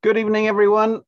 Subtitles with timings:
[0.00, 1.02] Good evening, everyone.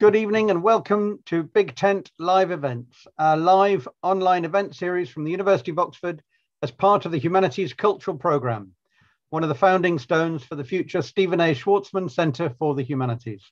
[0.00, 5.24] Good evening and welcome to Big Tent Live Events, a live online event series from
[5.24, 6.22] the University of Oxford
[6.62, 8.72] as part of the Humanities Cultural Programme,
[9.28, 11.54] one of the founding stones for the future Stephen A.
[11.54, 13.42] Schwarzman Centre for the Humanities.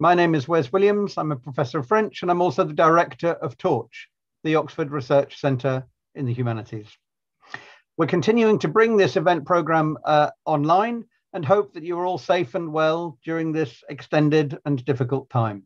[0.00, 1.16] My name is Wes Williams.
[1.16, 4.08] I'm a professor of French and I'm also the director of Torch,
[4.42, 5.86] the Oxford Research Centre
[6.16, 6.88] in the Humanities.
[7.96, 12.16] We're continuing to bring this event programme uh, online and hope that you are all
[12.16, 15.64] safe and well during this extended and difficult time.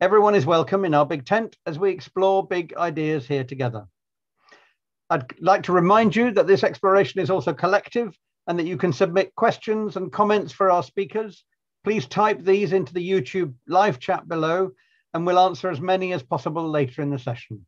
[0.00, 3.86] Everyone is welcome in our big tent as we explore big ideas here together.
[5.10, 8.92] I'd like to remind you that this exploration is also collective and that you can
[8.92, 11.44] submit questions and comments for our speakers.
[11.82, 14.70] Please type these into the YouTube live chat below
[15.12, 17.66] and we'll answer as many as possible later in the session.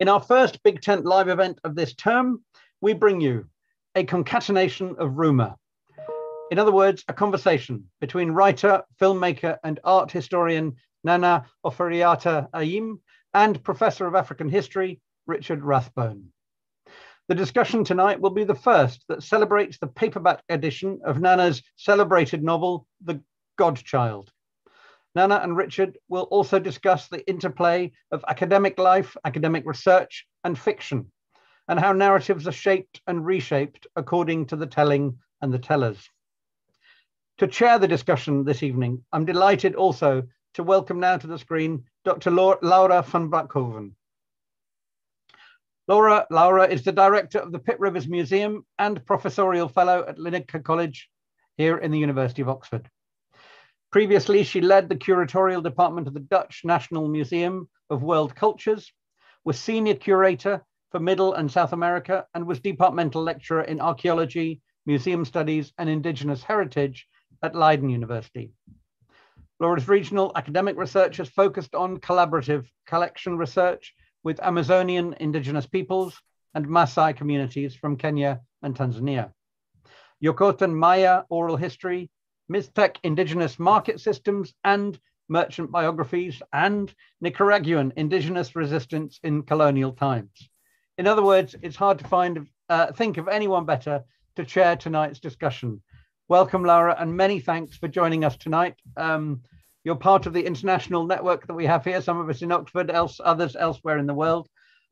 [0.00, 2.44] In our first Big Tent live event of this term,
[2.80, 3.46] we bring you
[3.94, 5.56] a concatenation of rumor,
[6.50, 12.98] in other words, a conversation between writer, filmmaker, and art historian Nana Oforiatta Ayim
[13.32, 16.32] and Professor of African History Richard Rathbone.
[17.28, 22.42] The discussion tonight will be the first that celebrates the paperback edition of Nana's celebrated
[22.42, 23.22] novel, The
[23.56, 24.32] Godchild.
[25.14, 31.12] Nana and Richard will also discuss the interplay of academic life, academic research, and fiction,
[31.68, 36.10] and how narratives are shaped and reshaped according to the telling and the tellers.
[37.40, 41.84] To chair the discussion this evening, I'm delighted also to welcome now to the screen
[42.04, 42.30] Dr.
[42.30, 43.92] Laura van Broekhoven.
[45.88, 50.62] Laura, Laura is the director of the Pitt Rivers Museum and professorial fellow at Linacre
[50.62, 51.08] College
[51.56, 52.90] here in the University of Oxford.
[53.90, 58.92] Previously, she led the curatorial department of the Dutch National Museum of World Cultures,
[59.46, 65.24] was senior curator for Middle and South America, and was departmental lecturer in archaeology, museum
[65.24, 67.08] studies, and indigenous heritage
[67.42, 68.52] at Leiden University.
[69.60, 76.18] Laura's regional academic research has focused on collaborative collection research with Amazonian indigenous peoples
[76.54, 79.32] and Maasai communities from Kenya and Tanzania.
[80.22, 82.10] Yokotan Maya oral history,
[82.50, 90.48] Mixtec indigenous market systems and merchant biographies, and Nicaraguan indigenous resistance in colonial times.
[90.98, 94.04] In other words, it's hard to find, uh, think of anyone better
[94.36, 95.82] to chair tonight's discussion
[96.30, 98.76] Welcome, Laura, and many thanks for joining us tonight.
[98.96, 99.40] Um,
[99.82, 102.88] you're part of the international network that we have here, some of us in Oxford,
[102.88, 104.48] else others elsewhere in the world.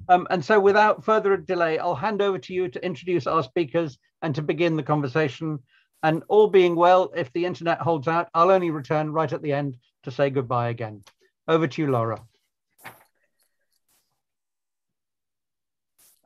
[0.09, 4.01] Um, and so without further delay, I'll hand over to you to introduce our speakers
[4.21, 5.61] and to begin the conversation.
[6.03, 9.53] And all being well, if the internet holds out, I'll only return right at the
[9.53, 11.05] end to say goodbye again.
[11.47, 12.19] Over to you, Laura.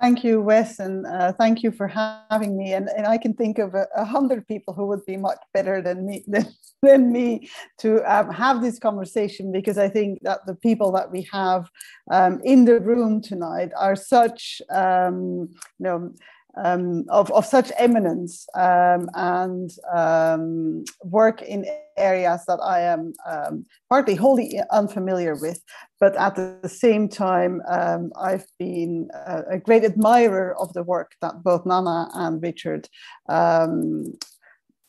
[0.02, 2.72] Thank you, Wes, and uh, thank you for having me.
[2.72, 5.80] And, and I can think of a, a, hundred people who would be much better
[5.80, 6.48] than me than,
[6.82, 7.48] than me
[7.78, 11.70] to um, have this conversation because I think that the people that we have
[12.10, 15.48] um, in the room tonight are such, um,
[15.78, 16.12] you know,
[16.56, 23.64] um, of, of such eminence um, and um, work in areas that I am um,
[23.88, 25.62] partly wholly unfamiliar with,
[26.00, 31.12] but at the same time, um, I've been a, a, great admirer of the work
[31.20, 32.88] that both Nana and Richard
[33.28, 34.14] um,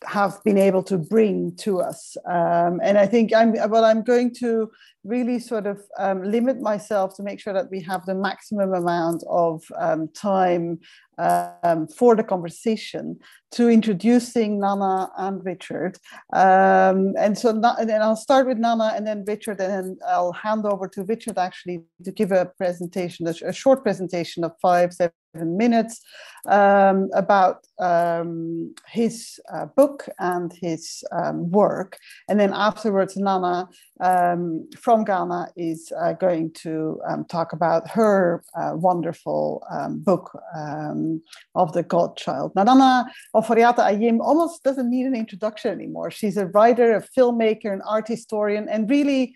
[0.06, 2.18] have been able to bring to us.
[2.26, 4.72] Um, and I think I'm well, I'm going to
[5.04, 9.24] really sort of um, limit myself to make sure that we have the maximum amount
[9.30, 10.80] of um, time
[11.18, 13.20] um, for the conversation
[13.54, 15.98] to introducing Nana and Richard.
[16.34, 20.66] Um, and so then I'll start with Nana and then Richard, and then I'll hand
[20.66, 26.02] over to Richard actually to give a presentation, a short presentation of five, seven minutes
[26.48, 31.98] um, about um, his uh, book and his um, work.
[32.30, 33.68] And then afterwards, Nana
[34.00, 40.32] um, from Ghana is uh, going to um, talk about her uh, wonderful book
[41.56, 42.52] of the Godchild.
[42.56, 43.12] Now, Nana
[43.44, 46.10] Oforiatta Ayim almost doesn't need an introduction anymore.
[46.10, 49.36] She's a writer, a filmmaker, an art historian, and really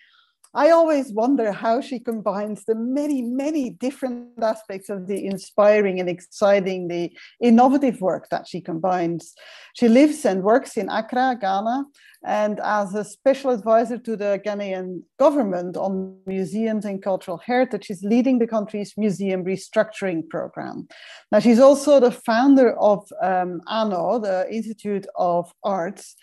[0.58, 6.10] I always wonder how she combines the many, many different aspects of the inspiring and
[6.10, 9.36] exciting, the innovative work that she combines.
[9.76, 11.86] She lives and works in Accra, Ghana,
[12.26, 18.02] and as a special advisor to the Ghanaian government on museums and cultural heritage, she's
[18.02, 20.88] leading the country's museum restructuring program.
[21.32, 26.16] Now, she's also the founder of um, ANO, the Institute of Arts,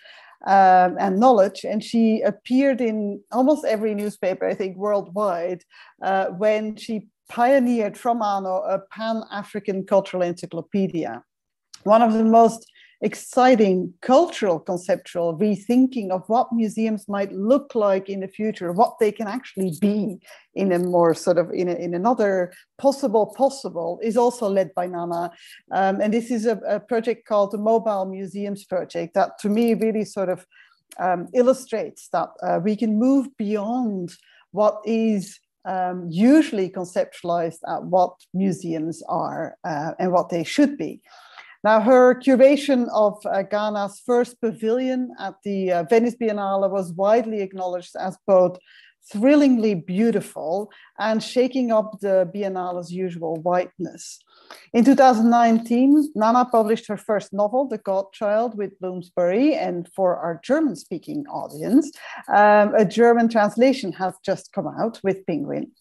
[0.45, 1.63] um, and knowledge.
[1.63, 5.63] And she appeared in almost every newspaper, I think, worldwide,
[6.01, 11.23] uh, when she pioneered from ANO a Pan African cultural encyclopedia.
[11.83, 12.65] One of the most
[13.01, 19.11] exciting cultural conceptual rethinking of what museums might look like in the future, what they
[19.11, 20.17] can actually be
[20.53, 24.87] in a more sort of in, a, in another possible possible is also led by
[24.87, 25.31] Nana.
[25.71, 29.73] Um, and this is a, a, project called the Mobile Museums Project that to me
[29.73, 30.45] really sort of
[30.99, 34.13] um, illustrates that uh, we can move beyond
[34.51, 41.01] what is um, usually conceptualized at what museums are uh, and what they should be.
[41.65, 47.41] Now, her curation of uh, Ghana's first pavilion at the uh, Venice Biennale was widely
[47.41, 48.59] acknowledged as both
[49.11, 54.19] thrillingly beautiful and shaking up the Biennale's usual whiteness.
[54.73, 60.75] In 2019, Nana published her first novel, The Godchild, with Bloomsbury, and for our German
[60.75, 61.91] speaking audience,
[62.27, 65.71] um, a German translation has just come out with Penguin.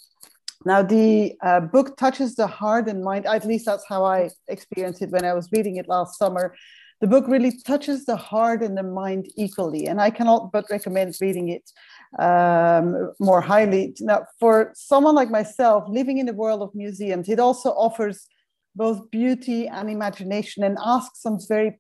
[0.65, 5.03] Now, the uh, book touches the heart and mind, at least that's how I experienced
[5.03, 6.55] it when I was reading it last summer.
[7.01, 11.15] The book really touches the heart and the mind equally, and I cannot but recommend
[11.21, 11.71] reading it
[12.19, 13.95] um, more highly.
[14.01, 18.27] Now, for someone like myself living in the world of museums, it also offers
[18.75, 21.79] both beauty and imagination and asks some very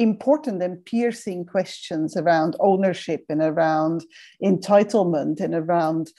[0.00, 4.02] important and piercing questions around ownership and around
[4.42, 6.10] entitlement and around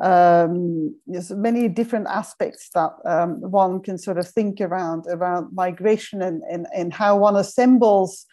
[0.00, 6.20] um, there's many different aspects that um, one can sort of think around around migration
[6.22, 8.26] and, and, and how one assembles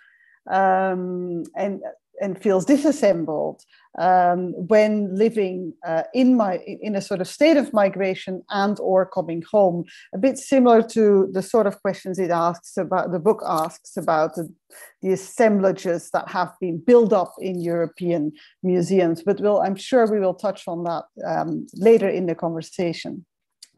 [0.50, 1.82] um, and
[2.20, 3.62] and feels disassembled
[3.98, 9.06] um, when living uh, in my in a sort of state of migration and or
[9.06, 9.84] coming home
[10.14, 14.36] a bit similar to the sort of questions it asks about the book asks about
[14.36, 14.54] the,
[15.02, 18.32] the assemblages that have been built up in european
[18.64, 23.26] museums but we'll, i'm sure we will touch on that um, later in the conversation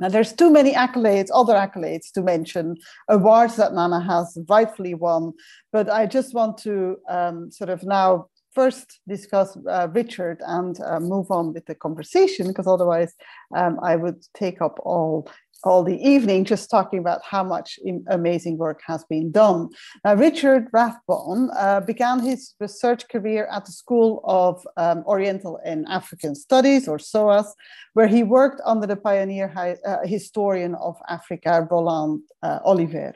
[0.02, 2.78] now, there's too many accolades, other accolades to mention,
[3.10, 5.34] awards that Nana has rightfully won.
[5.74, 11.00] But I just want to um, sort of now first discuss uh, Richard and uh,
[11.00, 13.14] move on with the conversation, because otherwise
[13.56, 15.30] um, I would take up all
[15.66, 19.70] all the evening just talking about how much amazing work has been done.
[20.06, 25.86] Now, Richard Rathbone uh, began his research career at the School of um, Oriental and
[25.90, 27.54] African Studies, or SOAS,
[27.94, 33.14] where he worked under the pioneer hi- uh, historian of Africa, Roland uh, Oliver.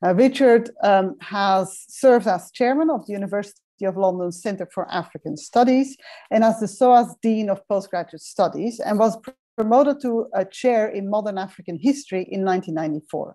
[0.00, 5.36] Now, Richard um, has served as chairman of the University of London Centre for African
[5.36, 5.96] Studies
[6.30, 9.16] and as the SOAS Dean of Postgraduate Studies and was
[9.56, 13.34] promoted to a chair in modern African history in 1994.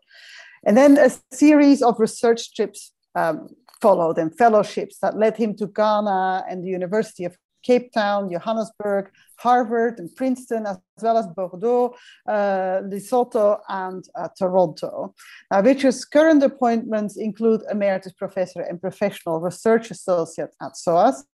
[0.66, 3.48] And then a series of research trips um,
[3.82, 9.12] followed and fellowships that led him to Ghana and the University of Cape Town, Johannesburg,
[9.46, 11.96] Harvard, and Princeton, as well as Bordeaux,
[12.28, 15.14] uh, Lesotho, and uh, Toronto.
[15.52, 21.26] Now, Richard's current appointments include Emeritus Professor and Professional Research Associate at SOAS,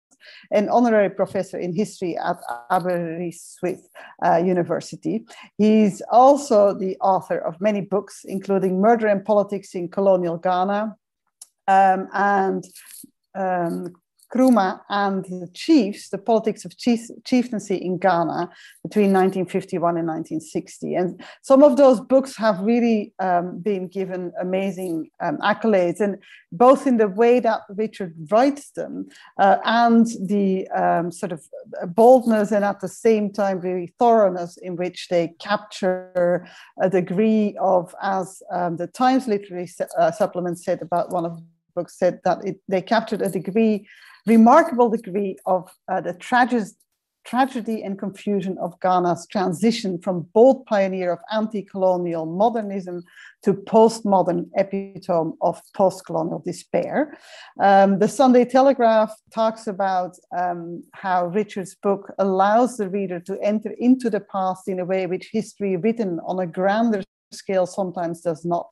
[0.52, 2.38] an honorary professor in history at
[2.72, 3.88] Aberystwyth
[4.26, 5.26] uh, University.
[5.58, 10.96] He's also the author of many books, including Murder and Politics in Colonial Ghana
[11.68, 12.64] um, and
[13.36, 13.94] um,
[14.34, 18.50] Nkrumah and the chiefs, the politics of chief, chieftaincy in Ghana
[18.84, 20.96] between 1951 and 1960.
[20.96, 26.18] And some of those books have really um, been given amazing um, accolades, and
[26.52, 29.08] both in the way that Richard writes them
[29.40, 31.44] uh, and the um, sort of
[31.88, 36.48] boldness and at the same time really thoroughness in which they capture
[36.82, 41.44] a degree of, as um, the Times Literary uh, Supplement said about one of the
[41.76, 43.88] books, said that it, they captured a degree
[44.26, 46.72] remarkable degree of uh, the tragedy,
[47.26, 53.04] tragedy and confusion of Ghana's transition from bold pioneer of anti-colonial modernism
[53.44, 57.18] to postmodern epitome of post-colonial despair.
[57.62, 63.72] Um, the Sunday Telegraph talks about um, how Richard's book allows the reader to enter
[63.78, 68.46] into the past in a way which history written on a grander scale sometimes does
[68.46, 68.68] not,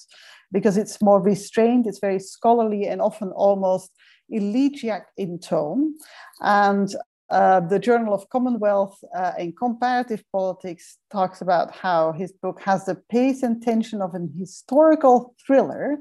[0.52, 3.92] because it's more restrained, it's very scholarly and often almost
[4.32, 5.96] elegiac in tone.
[6.40, 6.94] And
[7.30, 12.86] uh, the Journal of Commonwealth uh, in Comparative Politics talks about how his book has
[12.86, 15.98] the pace and tension of an historical thriller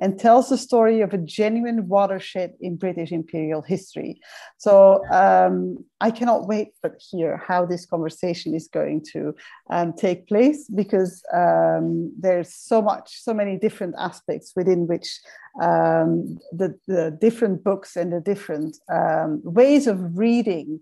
[0.00, 4.20] and tells the story of a genuine watershed in British imperial history.
[4.58, 9.34] So um, I cannot wait but hear how this conversation is going to
[9.70, 15.20] um, take place because um, there's so much, so many different aspects within which
[15.62, 20.80] um, the, the different books and the different um, ways of reading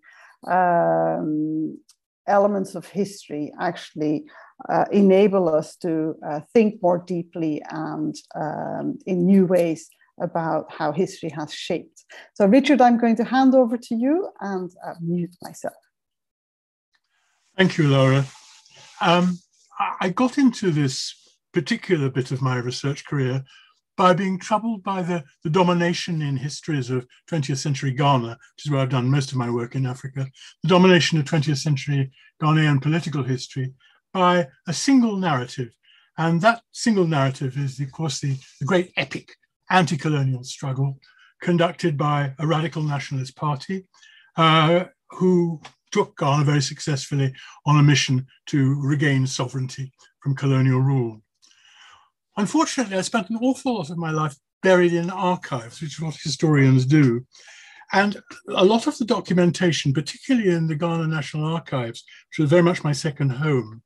[0.49, 1.79] um,
[2.27, 4.25] elements of history actually
[4.69, 9.89] uh, enable us to uh, think more deeply and um, in new ways
[10.21, 12.05] about how history has shaped.
[12.35, 15.75] So, Richard, I'm going to hand over to you and uh, mute myself.
[17.57, 18.25] Thank you, Laura.
[19.01, 19.39] Um,
[20.01, 21.15] I got into this
[21.53, 23.45] particular bit of my research career
[23.97, 28.71] by being troubled by the, the domination in histories of 20th century Ghana, which is
[28.71, 30.27] where I've done most of my work in Africa,
[30.63, 32.11] the domination of 20th century
[32.43, 33.73] Ghanaian political history
[34.13, 35.71] by a single narrative.
[36.19, 39.37] And that single narrative is, of course, the, the great epic
[39.71, 40.99] anti colonial struggle
[41.41, 43.87] conducted by a radical nationalist party
[44.37, 47.35] uh, who took Ghana very successfully
[47.67, 51.23] on a mission to regain sovereignty from colonial rule.
[52.37, 56.17] Unfortunately, I spent an awful lot of my life buried in archives, which is what
[56.17, 57.27] historians do.
[57.93, 58.17] And
[58.49, 62.85] a lot of the documentation, particularly in the Ghana National Archives, which was very much
[62.85, 63.83] my second home,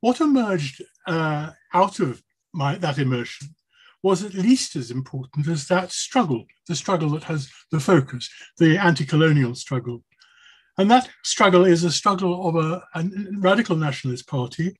[0.00, 2.22] what emerged uh, out of
[2.54, 3.48] my, that immersion
[4.02, 8.78] was at least as important as that struggle, the struggle that has the focus, the
[8.78, 10.02] anti colonial struggle.
[10.78, 13.04] And that struggle is a struggle of a, a
[13.36, 14.74] radical nationalist party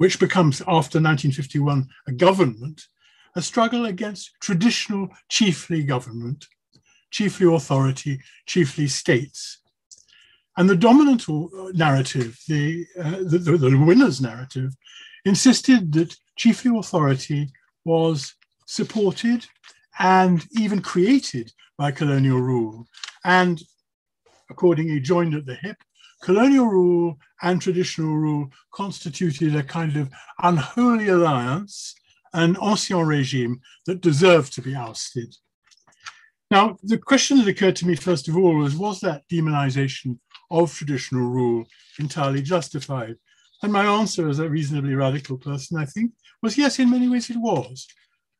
[0.00, 2.86] which becomes after 1951 a government,
[3.36, 6.46] a struggle against traditional chiefly government,
[7.10, 9.58] chiefly authority, chiefly states.
[10.56, 11.26] And the dominant
[11.76, 14.72] narrative, the, uh, the, the, the winner's narrative,
[15.26, 17.50] insisted that chiefly authority
[17.84, 19.44] was supported
[19.98, 22.86] and even created by colonial rule,
[23.26, 23.62] and
[24.48, 25.76] accordingly joined at the hip
[26.20, 30.10] colonial rule and traditional rule constituted a kind of
[30.42, 31.94] unholy alliance,
[32.32, 35.34] an ancien regime that deserved to be ousted.
[36.50, 40.18] Now, the question that occurred to me first of all was was that demonization
[40.50, 41.64] of traditional rule
[41.98, 43.16] entirely justified?
[43.62, 46.12] And my answer, as a reasonably radical person, I think,
[46.42, 47.86] was yes, in many ways it was.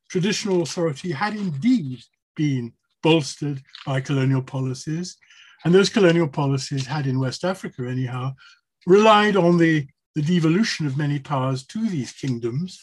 [0.09, 1.99] Traditional authority had indeed
[2.35, 5.17] been bolstered by colonial policies,
[5.63, 8.33] and those colonial policies had in West Africa, anyhow,
[8.87, 12.79] relied on the, the devolution of many powers to these kingdoms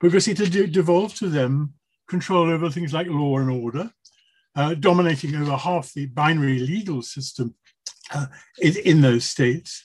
[0.00, 1.74] because it had devolved to them
[2.08, 3.90] control over things like law and order,
[4.54, 7.54] uh, dominating over half the binary legal system
[8.12, 8.26] uh,
[8.60, 9.84] in, in, those states.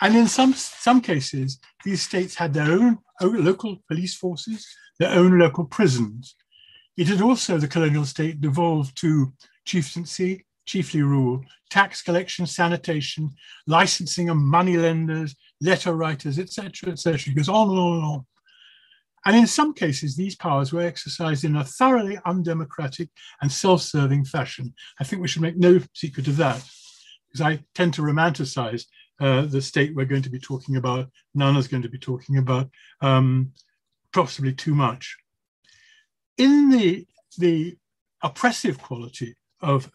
[0.00, 4.66] And in some, some cases, these states had their own, own local police forces,
[4.98, 6.34] their own local prisons.
[6.96, 9.32] It had also, the colonial state, devolved to
[9.64, 13.30] chieftaincy, chiefly rule, tax collection, sanitation,
[13.66, 17.32] licensing of money lenders, letter writers, etc., etc.
[17.32, 18.26] It goes on and on and on.
[19.24, 23.08] And in some cases, these powers were exercised in a thoroughly undemocratic
[23.40, 24.74] and self serving fashion.
[25.00, 26.62] I think we should make no secret of that,
[27.28, 28.84] because I tend to romanticize
[29.20, 32.70] uh, the state we're going to be talking about, Nana's going to be talking about,
[33.00, 33.52] um,
[34.12, 35.16] possibly too much.
[36.36, 37.06] In the,
[37.36, 37.76] the
[38.22, 39.90] oppressive quality of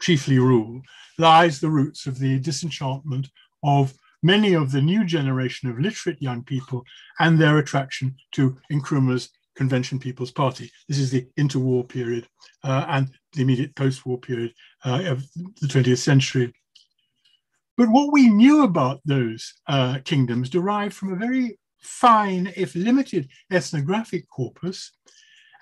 [0.00, 0.82] chiefly rule,
[1.18, 3.28] lies the roots of the disenchantment
[3.62, 6.84] of many of the new generation of literate young people
[7.20, 10.70] and their attraction to Nkrumah's Convention People's Party.
[10.88, 12.26] This is the interwar period
[12.62, 14.52] uh, and the immediate post-war period
[14.84, 15.24] uh, of
[15.60, 16.52] the 20th century.
[17.76, 23.28] But what we knew about those uh, kingdoms derived from a very fine, if limited,
[23.50, 24.92] ethnographic corpus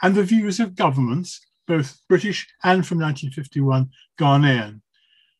[0.02, 4.80] and the views of governments both British and from 1951 Ghanaian.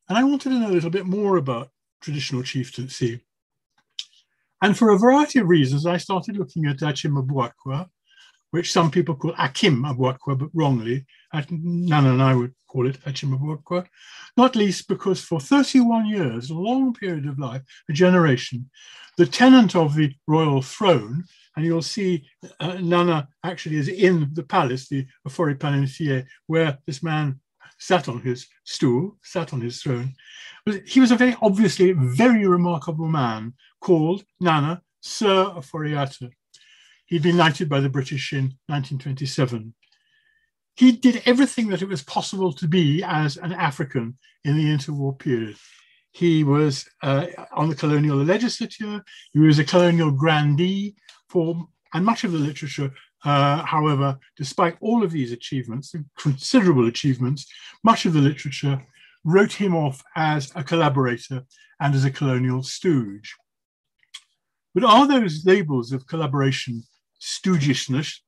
[0.09, 3.21] And I wanted to know a little bit more about traditional chieftaincy.
[4.62, 7.88] And for a variety of reasons, I started looking at Achim Abuakwa,
[8.50, 11.04] which some people call Akim Abuakwa, but wrongly.
[11.50, 13.87] Nana and I would call it Achim Abuakwa,
[14.37, 18.71] not least because for 31 years, a long period of life, a generation,
[19.16, 21.25] the tenant of the royal throne
[21.56, 22.25] and you'll see
[22.61, 27.40] uh, Nana actually is in the palace, the Ofori Panensier, where this man
[27.78, 30.14] sat on his stool, sat on his throne.
[30.87, 36.30] He was a very obviously very remarkable man called Nana Sir Ofori-Atta.
[37.06, 39.75] He'd been knighted by the British in 1927.
[40.76, 45.16] He did everything that it was possible to be as an African in the interwar
[45.18, 45.56] period.
[46.14, 49.02] He was uh, on the colonial legislature.
[49.33, 50.94] He was a colonial grandee
[51.28, 52.92] form, and much of the literature,
[53.25, 57.47] uh, however, despite all of these achievements, considerable achievements,
[57.83, 58.80] much of the literature
[59.25, 61.42] wrote him off as a collaborator
[61.80, 63.35] and as a colonial stooge.
[64.73, 66.85] But are those labels of collaboration,
[67.21, 68.21] stoogishness,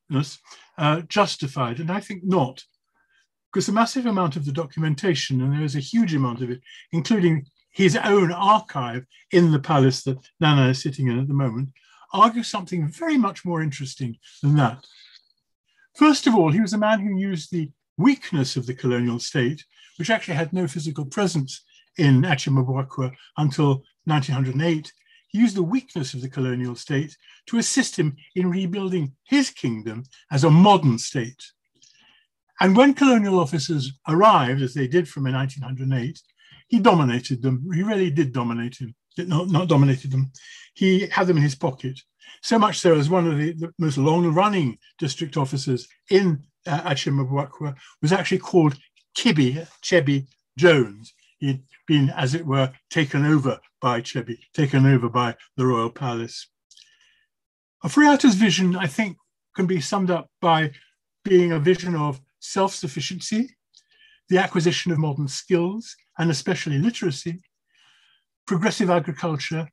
[0.76, 1.78] uh, justified?
[1.78, 2.64] And I think not,
[3.52, 6.60] because a massive amount of the documentation, and there is a huge amount of it,
[6.90, 11.68] including his own archive in the palace that Nana is sitting in at the moment,
[12.10, 14.82] argues something very much more interesting than that.
[15.94, 19.62] First of all, he was a man who used the weakness of the colonial state,
[19.98, 21.64] which actually had no physical presence
[21.98, 24.90] in Achimabwakwa until 1908,
[25.28, 27.14] he used the weakness of the colonial state
[27.44, 31.44] to assist him in rebuilding his kingdom as a modern state.
[32.58, 36.22] And when colonial officers arrived, as they did from 1908,
[36.68, 37.68] he dominated them.
[37.72, 40.32] He really did dominate him, not, not dominated them.
[40.74, 42.00] He had them in his pocket.
[42.42, 47.76] So much so as one of the, the most long-running district officers in uh, Achimabwakwa
[48.02, 48.76] was actually called
[49.16, 50.26] Kibby, Kyebi
[50.58, 51.14] Jones.
[51.38, 56.48] He'd been, as it were, taken over by Kyebi, taken over by the royal palace.
[57.84, 59.16] Oforiatta's vision, I think,
[59.54, 60.72] can be summed up by
[61.24, 63.56] being a vision of self-sufficiency,
[64.28, 67.40] the acquisition of modern skills, and especially literacy,
[68.46, 69.68] progressive agriculture,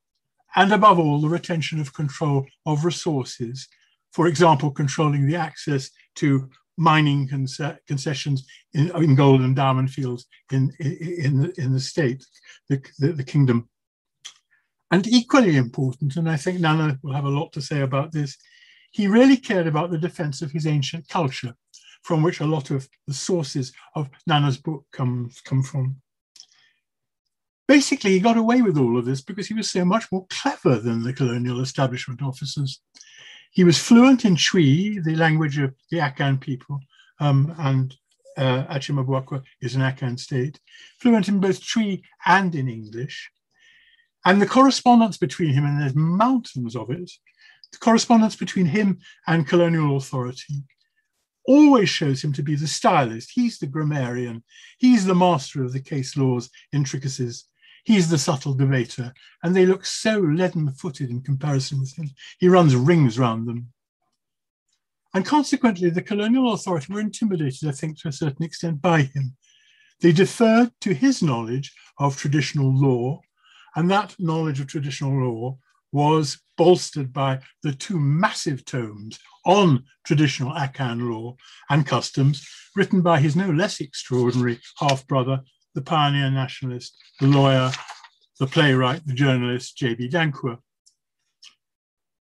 [0.56, 3.68] and above all, the retention of control of resources.
[4.12, 7.28] For example, controlling the access to mining
[7.88, 12.26] concessions in, in, gold and diamond fields in, in, the, in the state,
[12.70, 13.70] the, the, the kingdom.
[14.92, 18.38] And equally important, and I think Nana will have a lot to say about this,
[18.92, 21.56] he really cared about the defense of his ancient culture,
[22.04, 25.96] from which a lot of the sources of Nana's book come, come from.
[27.68, 30.80] Basically, he got away with all of this because he was so much more clever
[30.80, 32.82] than the colonial establishment officers.
[33.52, 36.80] He was fluent in Twi, the language of the Akan people,
[37.20, 37.96] um, and
[38.38, 40.60] uh, Achimabwakwa is an Akan state,
[41.00, 43.30] fluent in both Twi and in English.
[44.26, 47.12] And the correspondence between him, and there's mountains of it,
[47.72, 50.64] the correspondence between him and colonial authority
[51.46, 53.32] always shows him to be the stylist.
[53.34, 54.44] He's the grammarian.
[54.78, 57.46] He's the master of the case law's intricacies.
[57.84, 59.14] He's the subtle debater,
[59.44, 62.10] and they look so leaden footed in comparison with him.
[62.40, 63.74] He runs rings round them.
[65.14, 69.36] And consequently, the colonial authority were intimidated, I think, to a certain extent by him.
[70.02, 73.22] They deferred to his knowledge of traditional law,
[73.76, 75.58] and that knowledge of traditional law
[75.92, 81.36] was bolstered by the two massive tomes on traditional Akan law
[81.70, 85.42] and customs, written by his no less extraordinary half brother,
[85.74, 87.72] the pioneer nationalist, the lawyer,
[88.40, 90.10] the playwright, the journalist, J.B.
[90.10, 90.58] Danquah.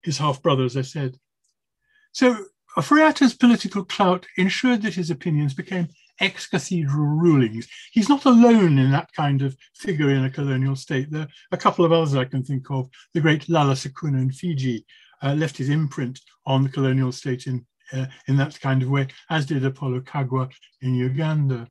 [0.03, 1.17] His half brother, as I said.
[2.11, 2.45] So
[2.77, 7.67] Oforiatta's political clout ensured that his opinions became ex cathedral rulings.
[7.91, 11.11] He's not alone in that kind of figure in a colonial state.
[11.11, 12.89] There are a couple of others I can think of.
[13.13, 14.85] The great Lala Sukuna in Fiji
[15.21, 19.07] uh, left his imprint on the colonial state in, uh, in that kind of way,
[19.29, 20.49] as did Apollo Kagwa
[20.81, 21.67] in Uganda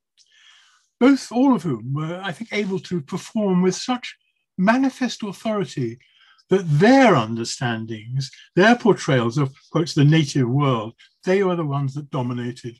[1.00, 4.16] both, all of whom were, I think, able to perform with such
[4.58, 5.98] manifest authority
[6.50, 12.10] that their understandings, their portrayals of, quotes, the native world, they were the ones that
[12.10, 12.76] dominated.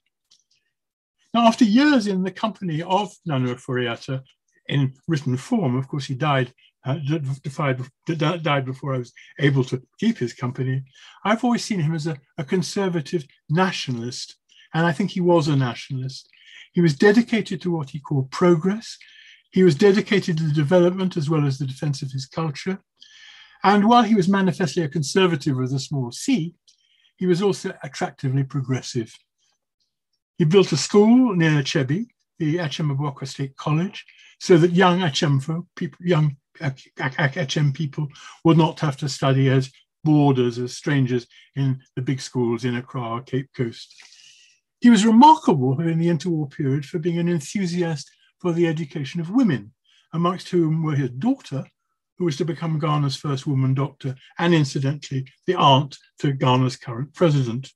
[1.32, 4.22] Now, after years in the company of Nana Oforiatta
[4.68, 6.52] in written form, of course, he died,
[6.84, 10.82] uh, died before I was able to keep his company.
[11.24, 14.36] I've always seen him as a, a conservative nationalist,
[14.74, 16.28] and I think he was a nationalist.
[16.72, 18.96] He was dedicated to what he called progress.
[19.50, 22.78] He was dedicated to the development as well as the defense of his culture.
[23.62, 26.54] And while he was manifestly a conservative with a small c,
[27.16, 29.14] he was also attractively progressive.
[30.38, 32.06] He built a school near Kyebi,
[32.38, 34.06] the Achimabwakwa State College,
[34.38, 38.08] so that young Achemfo, people, young Achem people
[38.44, 39.70] would not have to study as
[40.02, 43.94] boarders, as strangers in the big schools in Accra or Cape Coast.
[44.80, 49.30] He was remarkable in the interwar period for being an enthusiast for the education of
[49.30, 49.72] women,
[50.12, 51.64] amongst whom were his daughter,
[52.16, 57.12] who was to become Ghana's first woman doctor, and incidentally, the aunt to Ghana's current
[57.12, 57.72] president.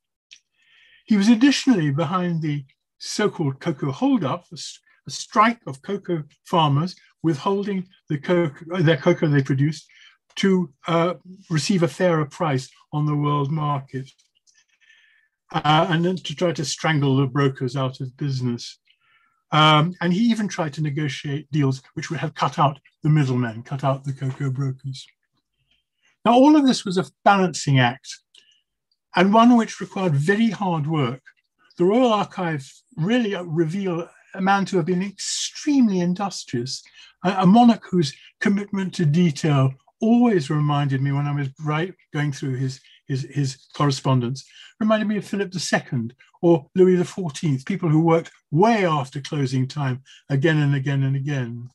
[1.05, 2.65] He was additionally behind the
[2.99, 9.43] so called cocoa holdup, a strike of cocoa farmers withholding the cocoa, their cocoa they
[9.43, 9.87] produced
[10.37, 11.15] to uh,
[11.51, 14.11] receive a fairer price on the world market
[15.55, 18.79] uh, and then to try to strangle the brokers out of business.
[19.53, 23.63] Um, and he even tried to negotiate deals which would have cut out the middlemen,
[23.63, 25.07] cut out the cocoa brokers.
[26.25, 28.19] Now, all of this was a balancing act
[29.15, 31.23] and one which required very hard work.
[31.79, 36.83] The Royal Archive really reveal a man to have been extremely industrious,
[37.25, 42.33] a, a monarch whose commitment to detail always reminded me when I was right, going
[42.33, 44.45] through his, his, his correspondence
[44.81, 46.11] reminded me of Philip II
[46.43, 51.69] or Louis XIV, people who worked way after closing time again and again and again.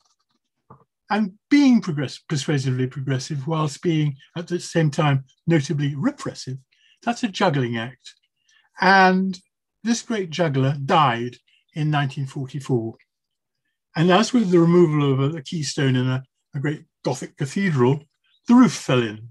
[1.09, 6.57] And being progress persuasively progressive whilst being at the same time notably repressive,
[7.03, 8.13] that's a juggling act.
[8.79, 9.39] And
[9.83, 11.37] this great juggler died
[11.73, 12.95] in 1944.
[13.95, 16.23] And as with the removal of a, keystone in a,
[16.55, 18.03] a, great Gothic cathedral,
[18.47, 19.29] the roof fell in.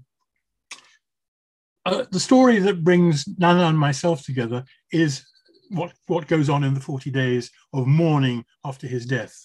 [1.89, 5.25] Uh, the story that brings Nana and myself together is
[5.69, 9.35] what, what goes on in the 40 days of mourning after his death.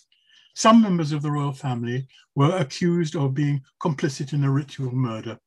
[0.54, 5.38] Some members of the royal family were accused of being complicit in a ritual murder.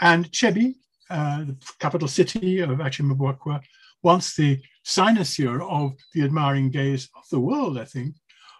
[0.00, 0.76] And Kyebi,
[1.10, 3.60] uh, the capital city of Achimabuakwa,
[4.02, 8.14] once the cynosure of the admiring gaze of the world, I think,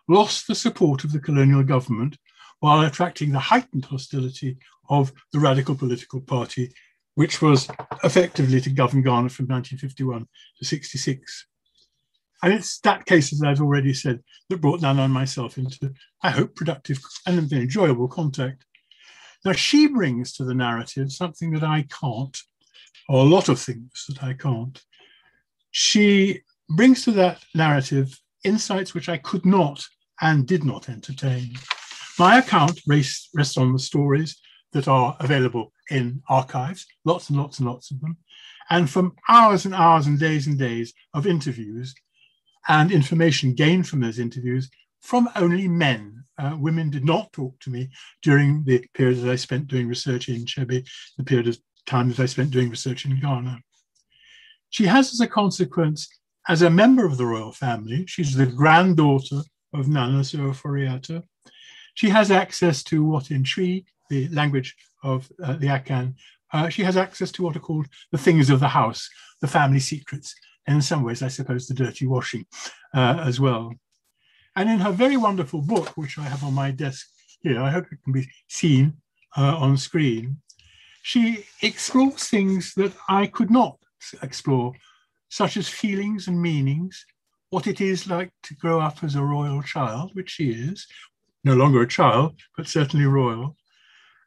[0.09, 2.19] lost the support of the colonial government
[2.59, 4.59] while attracting the heightened hostility
[4.91, 6.71] of the radical political party,
[7.21, 7.69] which was
[8.03, 11.47] effectively to govern Ghana from 1951 to 66.
[12.43, 16.31] And it's that case, as I've already said, that brought Nana and myself into, I
[16.31, 18.65] hope, productive and enjoyable contact.
[19.45, 22.39] Now, she brings to the narrative something that I can't,
[23.07, 24.83] or a lot of things that I can't.
[25.73, 29.85] She brings to that narrative insights which I could not
[30.23, 31.53] and did not entertain.
[32.19, 34.41] My account rests, rests on the stories
[34.73, 38.17] that are available in archives, lots and lots and lots of them,
[38.71, 41.95] and from hours and hours and days and days of interviews
[42.69, 46.23] and information gained from those interviews from only men.
[46.39, 47.91] Uh, women did not talk to me
[48.23, 50.87] during the period that I spent doing research in Kyebi,
[51.19, 53.61] the period of time that I spent doing research in Ghana.
[54.71, 56.09] She has, as a consequence,
[56.49, 59.43] as a member of the royal family, she's the granddaughter
[59.75, 61.23] of Nana Sir Ofori-Atta.
[61.95, 63.45] She has access to what in
[64.11, 66.15] the language of uh, the Akan,
[66.53, 69.09] uh, she has access to what are called the things of the house,
[69.41, 70.35] the family secrets,
[70.67, 72.45] and in some ways, I suppose, the dirty washing
[72.95, 73.73] uh, as well.
[74.57, 77.09] And in her very wonderful book, which I have on my desk
[77.41, 78.95] here, I hope it can be seen
[79.37, 80.39] uh, on screen,
[81.03, 83.79] she explores things that I could not
[84.23, 84.73] explore,
[85.29, 87.07] such as feelings and meanings,
[87.51, 90.87] what it is like to grow up as a royal child, which she is,
[91.43, 93.57] no longer a child, but certainly royal,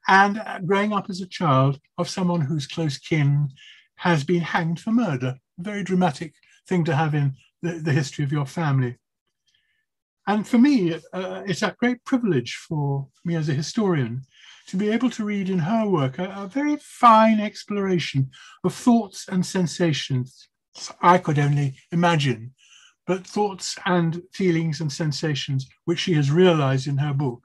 [0.07, 3.49] and uh, growing up as a child of someone whose close kin
[3.95, 5.37] has been hanged for murder.
[5.57, 6.33] Very dramatic
[6.67, 8.97] thing to have in the, the history of your family.
[10.25, 14.23] And for me, uh, it's a great privilege for me as a historian
[14.67, 18.31] to be able to read in her work a, a very fine exploration
[18.63, 20.47] of thoughts and sensations
[21.01, 22.53] I could only imagine,
[23.05, 27.43] but thoughts and feelings and sensations which she has realized in her book.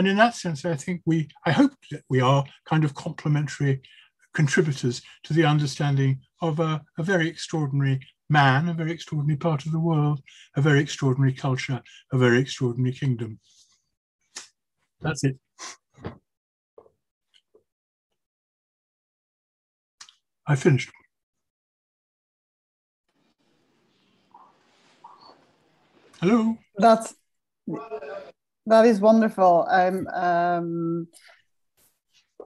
[0.00, 3.82] And in that sense, I think we, I hope that we are kind of complementary
[4.32, 9.72] contributors to the understanding of a, a very extraordinary man, a very extraordinary part of
[9.72, 10.22] the world,
[10.56, 11.82] a very extraordinary culture,
[12.14, 13.40] a very extraordinary kingdom.
[15.02, 15.38] That's it.
[20.46, 20.90] I finished.
[26.22, 26.56] Hello.
[26.78, 27.14] That's
[28.70, 29.66] that is wonderful.
[29.70, 31.08] I'm um,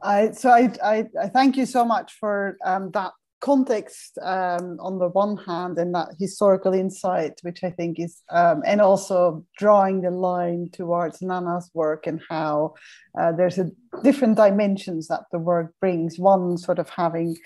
[0.02, 4.98] I so I, I, I thank you so much for um, that context um, on
[4.98, 10.00] the one hand and that historical insight, which I think is, um, and also drawing
[10.00, 12.74] the line towards Nana's work and how
[13.20, 13.70] uh, there's a
[14.02, 16.18] different dimensions that the work brings.
[16.18, 17.36] One sort of having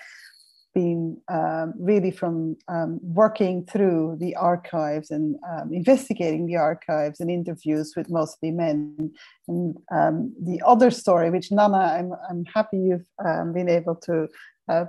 [0.78, 7.30] been um, really from um, working through the archives and um, investigating the archives and
[7.30, 9.10] interviews with mostly men.
[9.48, 10.14] And um,
[10.50, 14.28] the other story, which Nana, I'm, I'm happy you've um, been able to
[14.72, 14.86] uh,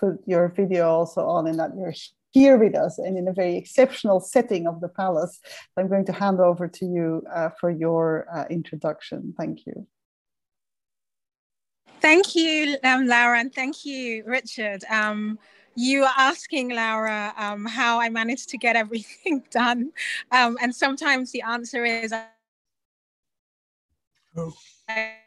[0.00, 1.98] put your video also on and that you're
[2.32, 5.40] here with us and in a very exceptional setting of the palace.
[5.76, 9.34] I'm going to hand over to you uh, for your uh, introduction.
[9.36, 9.86] Thank you.
[12.00, 14.84] Thank you, um, Laura, and thank you, Richard.
[14.88, 15.38] Um,
[15.74, 19.92] you are asking Laura um, how I managed to get everything done,
[20.30, 22.12] um, and sometimes the answer is
[24.36, 24.54] oh.
[24.88, 25.18] I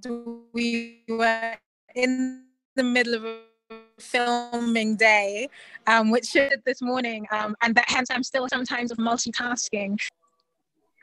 [0.00, 0.42] don't.
[0.52, 1.56] We were
[1.94, 3.38] in the middle of a
[3.98, 5.48] filming day,
[5.86, 9.98] um, which this morning, um, and that hence I'm still sometimes of multitasking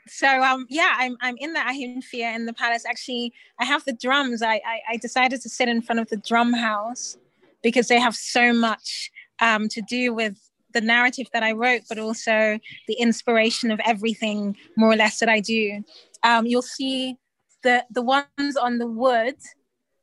[0.07, 2.85] so um yeah i'm i'm in the ahemfie in the palace.
[2.87, 4.41] Actually i have the drums.
[4.41, 7.17] I, I, I decided to sit in front of the drum house
[7.63, 10.37] because they have so much um to do with
[10.73, 15.29] the narrative that i wrote but also the inspiration of everything more or less that
[15.29, 15.83] i do.
[16.23, 17.17] Um you'll see
[17.63, 19.35] the the ones on the wood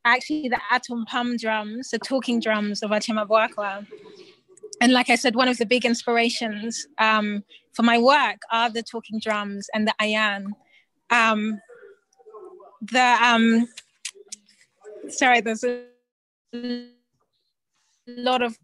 [0.05, 3.87] actually the atumpan drums the talking drums of Achimabuakwa
[4.81, 8.83] and like I said, one of the big inspirations um, for my work are the
[8.83, 10.47] talking drums and the ayan.
[11.09, 11.59] Um,
[12.81, 13.67] the um,
[15.09, 15.85] sorry, there's a
[18.07, 18.57] lot of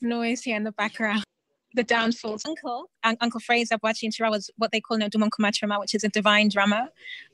[0.00, 1.25] noise here in the background.
[1.76, 2.42] The downfalls.
[2.46, 6.48] Uncle, um, Uncle Fraser Boachie was what they call Nodumon Kumatrema, which is a divine
[6.48, 6.88] drama.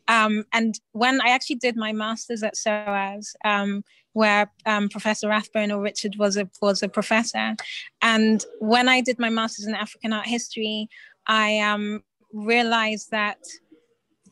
[0.08, 5.70] Um, and when I actually did my master's at SOAS, um, where um, Professor Rathbone
[5.70, 7.54] or Richard was a was a professor,
[8.02, 10.88] and when I did my master's in African art history,
[11.28, 12.02] I um,
[12.32, 13.38] realized that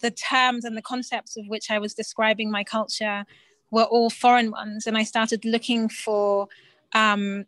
[0.01, 3.25] the terms and the concepts of which I was describing my culture
[3.71, 4.89] were all foreign ones.
[4.89, 6.49] And I started looking for
[6.95, 7.47] um,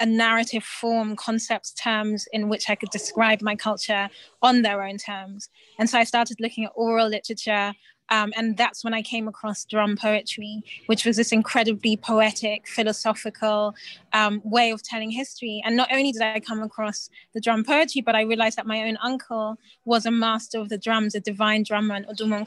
[0.00, 4.08] a narrative form, concepts, terms in which I could describe my culture
[4.42, 5.48] on their own terms.
[5.78, 7.74] And so I started looking at oral literature,
[8.10, 13.74] um, and that's when I came across drum poetry, which was this incredibly poetic, philosophical
[14.12, 15.62] um, way of telling history.
[15.64, 18.82] And not only did I come across the drum poetry, but I realized that my
[18.82, 22.46] own uncle was a master of the drums, a divine drummer, and Odumon.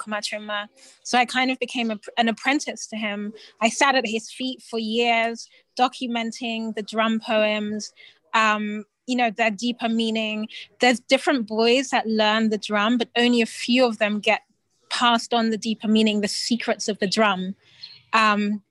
[1.04, 3.34] So I kind of became a, an apprentice to him.
[3.62, 5.48] I sat at his feet for years,
[5.78, 7.94] documenting the drum poems.
[8.34, 10.48] Um, you know their deeper meaning
[10.80, 14.42] there's different boys that learn the drum but only a few of them get
[14.92, 17.56] passed on the deeper meaning, the secrets of the drum.
[18.14, 18.62] Um,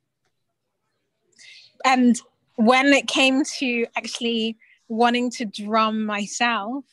[1.85, 2.21] and
[2.57, 4.57] when it came to actually
[4.89, 6.85] wanting to drum myself,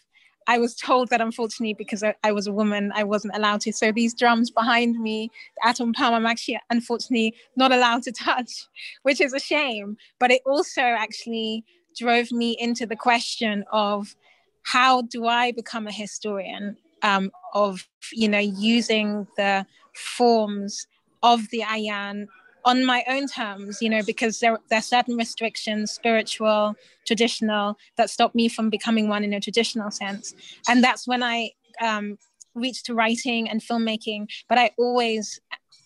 [0.49, 3.73] I was told that unfortunately, because I, I, was a woman, I wasn't allowed to.
[3.73, 8.67] So these drums behind me, the atumpan, I'm actually unfortunately not allowed to touch,
[9.03, 9.97] which is a shame.
[10.19, 11.65] But it also actually
[11.97, 14.15] drove me into the question of
[14.63, 16.77] how do I become a historian?
[17.07, 20.87] Um, of you know using the forms
[21.23, 22.27] of the ayan
[22.65, 28.09] on my own terms, you know, because there, there are certain restrictions, spiritual, traditional, that
[28.09, 30.35] stop me from becoming one in a traditional sense.
[30.67, 32.17] And that's when I um,
[32.55, 34.27] reached to writing and filmmaking.
[34.49, 35.39] But I always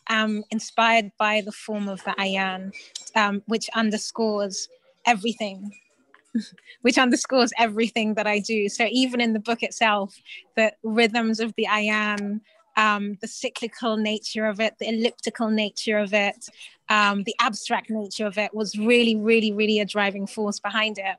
[0.09, 2.73] am inspired by the form of the ayan,
[3.15, 4.67] um, which underscores
[5.05, 5.71] everything
[6.81, 8.69] which underscores everything that I do.
[8.69, 10.15] So even in the book itself,
[10.55, 12.41] the rhythms of the ayan,
[12.77, 16.49] um, the cyclical nature of it, the elliptical nature of it,
[16.89, 21.17] um, the abstract nature of it was really, really, really a driving force behind it.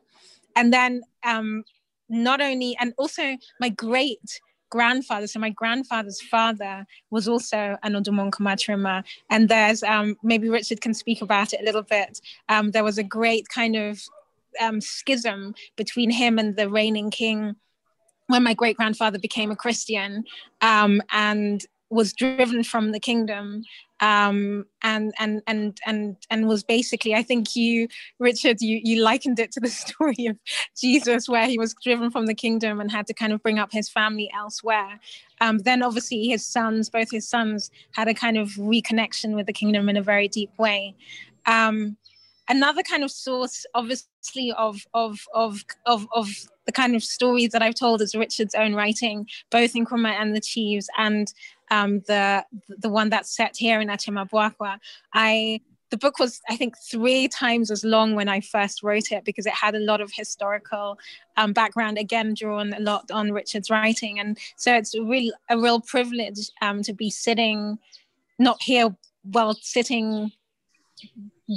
[0.56, 1.64] And then um,
[2.08, 8.30] not only, and also my great grandfather, so my grandfather's father was also an Odumon
[8.30, 9.04] Kumatrema.
[9.30, 12.20] And there's, um, maybe Richard can speak about it a little bit.
[12.48, 14.02] Um, there was a great kind of
[14.60, 17.56] um, schism between him and the reigning king
[18.28, 20.24] when my great grandfather became a Christian
[20.60, 23.62] um, and was driven from the kingdom
[24.00, 27.86] um, and and and and and was basically I think you
[28.18, 30.36] Richard you you likened it to the story of
[30.76, 33.70] Jesus where he was driven from the kingdom and had to kind of bring up
[33.70, 34.98] his family elsewhere.
[35.40, 39.52] Um, then obviously his sons, both his sons, had a kind of reconnection with the
[39.52, 40.96] kingdom in a very deep way.
[41.46, 41.96] Um,
[42.52, 46.28] another kind of source obviously of of of of, of
[46.66, 50.36] the kind of stories that I've told is Richard's own writing, both in Nkrumah and
[50.36, 51.26] the Chiefs, and
[51.70, 54.78] um, the the one that's set here in Achimabwakwa.
[55.14, 55.60] I
[55.90, 59.46] the book was I think three times as long when I first wrote it because
[59.46, 60.98] it had a lot of historical
[61.38, 65.58] um, background, again drawn a lot on Richard's writing, and so it's a real a
[65.58, 67.78] real privilege um, to be sitting,
[68.38, 70.32] not here, while sitting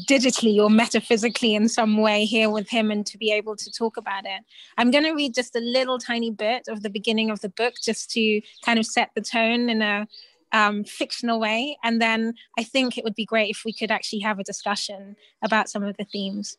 [0.09, 3.97] digitally or metaphysically in some way here with him and to be able to talk
[3.97, 4.43] about it.
[4.77, 7.75] I'm going to read just a little tiny bit of the beginning of the book
[7.81, 10.07] just to kind of set the tone in a
[10.51, 11.77] um, fictional way.
[11.83, 15.15] And then I think it would be great if we could actually have a discussion
[15.41, 16.57] about some of the themes.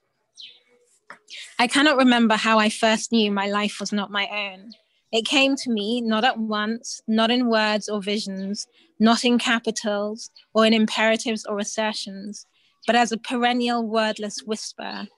[1.59, 4.73] I cannot remember how I first knew my life was not my own.
[5.13, 8.67] It came to me not at once, not in words or visions,
[8.99, 12.47] not in capitals or in imperatives or assertions
[12.87, 15.09] but as a perennial wordless whisper,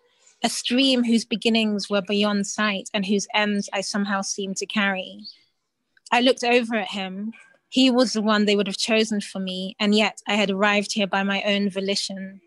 [0.43, 5.21] a stream whose beginnings were beyond sight and whose ends I somehow seemed to carry.
[6.13, 7.33] I looked over at him.
[7.69, 10.93] He was the one they would have chosen for me, and yet I had arrived
[10.93, 12.41] here by my own volition.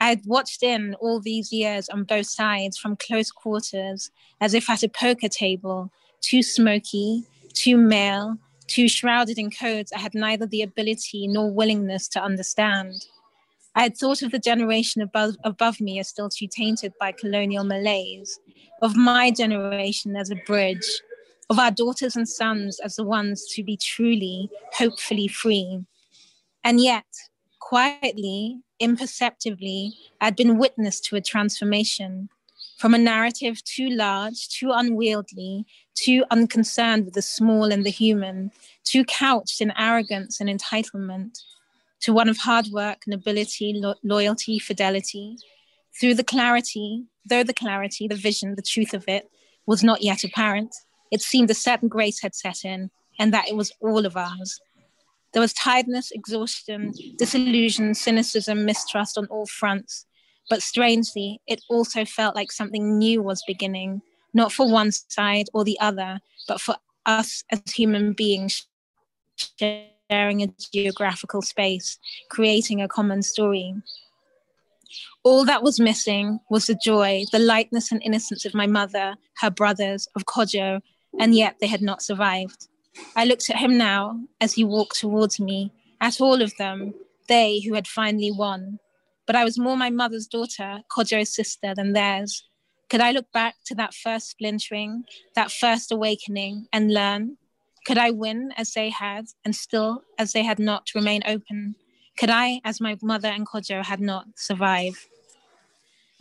[0.00, 4.68] I had watched in all these years on both sides from close quarters, as if
[4.68, 10.46] at a poker table, too smoky, too male, too shrouded in codes I had neither
[10.46, 13.06] the ability nor willingness to understand.
[13.74, 17.64] I had thought of the generation above, above me as still too tainted by colonial
[17.64, 18.38] malaise,
[18.82, 21.00] of my generation as a bridge,
[21.48, 25.80] of our daughters and sons as the ones to be truly, hopefully free.
[26.64, 27.06] And yet,
[27.60, 32.28] quietly, imperceptibly, I'd been witness to a transformation
[32.76, 38.50] from a narrative too large, too unwieldy, too unconcerned with the small and the human,
[38.84, 41.38] too couched in arrogance and entitlement
[42.02, 45.36] to one of hard work, nobility, lo- loyalty, fidelity,
[46.00, 49.30] Through the clarity, though the clarity, the vision, the truth of it
[49.66, 50.74] was not yet apparent,
[51.10, 54.58] it seemed a certain grace had set in, and that it was all of ours.
[55.32, 60.06] There was tiredness, exhaustion, disillusion, cynicism, mistrust on all fronts.
[60.50, 64.02] But strangely, it also felt like something new was beginning,
[64.34, 68.66] not for one side or the other, but for us as human beings
[70.12, 71.98] a geographical space,
[72.28, 73.74] creating a common story.
[75.24, 79.50] All that was missing was the joy, the lightness and innocence of my mother, her
[79.50, 80.80] brothers, of Kojo,
[81.18, 82.68] and yet they had not survived.
[83.16, 86.94] I looked at him now as he walked towards me, at all of them,
[87.28, 88.78] they who had finally won.
[89.26, 92.44] But I was more my mother's daughter, Kojo's sister, than theirs.
[92.90, 97.38] Could I look back to that first splintering, that first awakening, and learn?
[97.84, 101.74] Could I win as they had, and still as they had not remain open?
[102.18, 105.08] Could I, as my mother and Kojo had not, survive?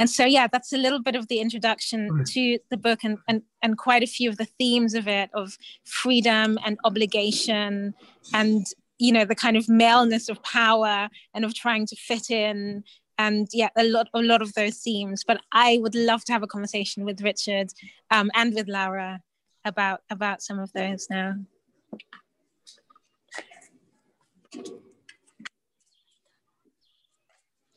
[0.02, 3.44] and so yeah that's a little bit of the introduction to the book and, and
[3.62, 7.94] and quite a few of the themes of it of freedom and obligation
[8.34, 8.66] and
[8.98, 12.84] you know the kind of maleness of power and of trying to fit in
[13.20, 16.44] and yeah a lot a lot of those themes but i would love to have
[16.44, 17.70] a conversation with richard
[18.10, 19.22] um, and with laura
[19.66, 21.36] about about some of those now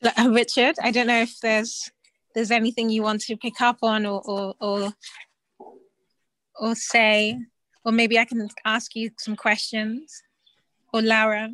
[0.05, 1.91] Uh, Richard, I don't know if there's
[2.35, 4.93] there's anything you want to pick up on or or or,
[6.61, 7.39] or say,
[7.85, 10.23] or maybe I can ask you some questions,
[10.93, 11.51] or Laura.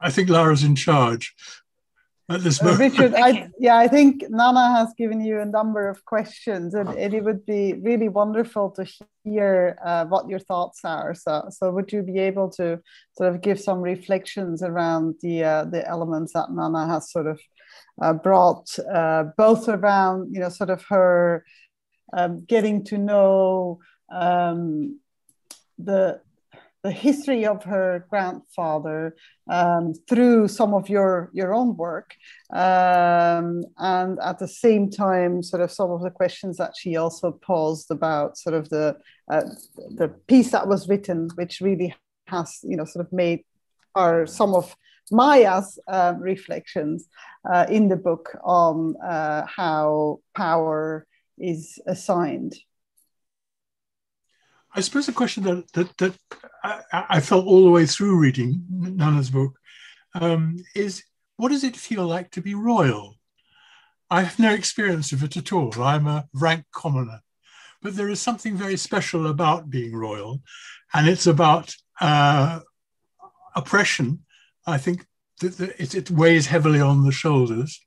[0.00, 1.34] I think Laura's in charge
[2.28, 2.80] at this moment.
[2.80, 3.22] Uh, Richard, okay.
[3.22, 7.24] I, yeah, I think Nana has given you a number of questions, and, and it
[7.24, 8.86] would be really wonderful to
[9.24, 11.14] hear uh, what your thoughts are.
[11.14, 12.80] So, so would you be able to
[13.16, 17.40] sort of give some reflections around the uh, the elements that Nana has sort of
[18.00, 21.44] uh, brought uh, both around, you know, sort of her
[22.12, 24.98] um, getting to know um,
[25.78, 26.20] the
[26.88, 29.14] the history of her grandfather
[29.50, 32.14] um, through some of your your own work,
[32.50, 37.30] um, and at the same time, sort of some of the questions that she also
[37.30, 38.96] posed about sort of the
[39.30, 39.44] uh,
[40.00, 41.94] the piece that was written, which really
[42.26, 43.40] has you know sort of made
[43.94, 44.74] are some of
[45.10, 47.06] Maya's uh, reflections
[47.52, 52.54] uh, in the book on uh, how power is assigned.
[54.78, 56.14] I suppose the question that that, that
[56.62, 59.58] I, I, felt all the way through reading Nana's book
[60.14, 61.02] um, is,
[61.36, 63.16] what does it feel like to be royal?
[64.08, 65.72] I have no experience of it at all.
[65.82, 67.22] I'm a rank commoner,
[67.82, 70.42] but there is something very special about being royal,
[70.94, 72.60] and it's about uh,
[73.56, 74.20] oppression
[74.64, 75.04] I think
[75.40, 77.84] that it, weighs heavily on the shoulders.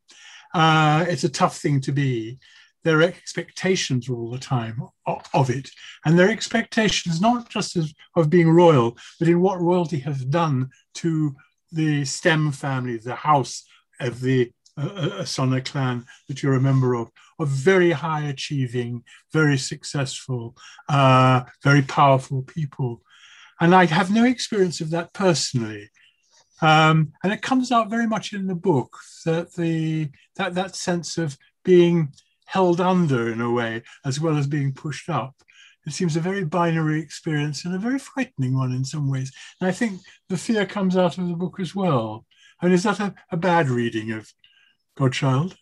[0.53, 2.37] Uh, it's a tough thing to be.
[2.83, 5.69] There are expectations all the time of, it,
[6.05, 10.69] and their expectations not just as, of being royal, but in what royalty has done
[10.95, 11.35] to
[11.71, 13.63] the stem family, the house
[13.99, 19.03] of the uh, uh Asona clan that you're a member of, of very high achieving,
[19.31, 20.55] very successful,
[20.89, 23.01] uh, very powerful people.
[23.59, 25.91] And I have no experience of that personally.
[26.61, 31.17] Um, and it comes out very much in the book that the that that sense
[31.17, 32.13] of being
[32.51, 35.33] held under in a way as well as being pushed up.
[35.87, 39.31] It seems a very binary experience and a very frightening one in some ways.
[39.59, 42.25] And I think the fear comes out of the book as well.
[42.59, 44.31] I mean, is that a, a bad reading of
[44.97, 45.55] Godchild?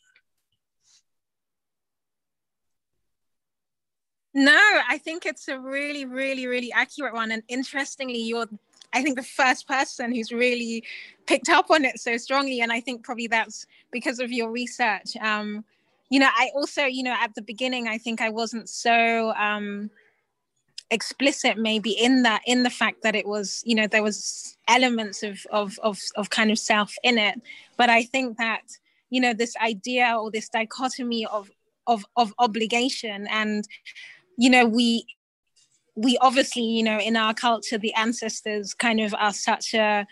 [4.34, 7.32] No, I think it's a really, really, really accurate one.
[7.32, 8.48] And interestingly, you're
[8.92, 10.84] I think the first person who's really
[11.28, 12.62] picked up on it so strongly.
[12.62, 15.16] And I think probably that's because of your research.
[15.22, 15.64] Um,
[16.10, 19.92] you know, I also, you know, at the beginning, I think I wasn't so um,
[20.90, 25.22] explicit maybe in that, in the fact that it was, you know, there was elements
[25.24, 27.40] of, of, of, of kind of self in it.
[27.78, 28.64] But I think that,
[29.10, 31.50] you know, this idea or this dichotomy of,
[31.86, 33.68] of, of obligation and,
[34.38, 35.06] you know, we,
[35.96, 40.08] we obviously, you know, in our culture, the ancestors kind of are such a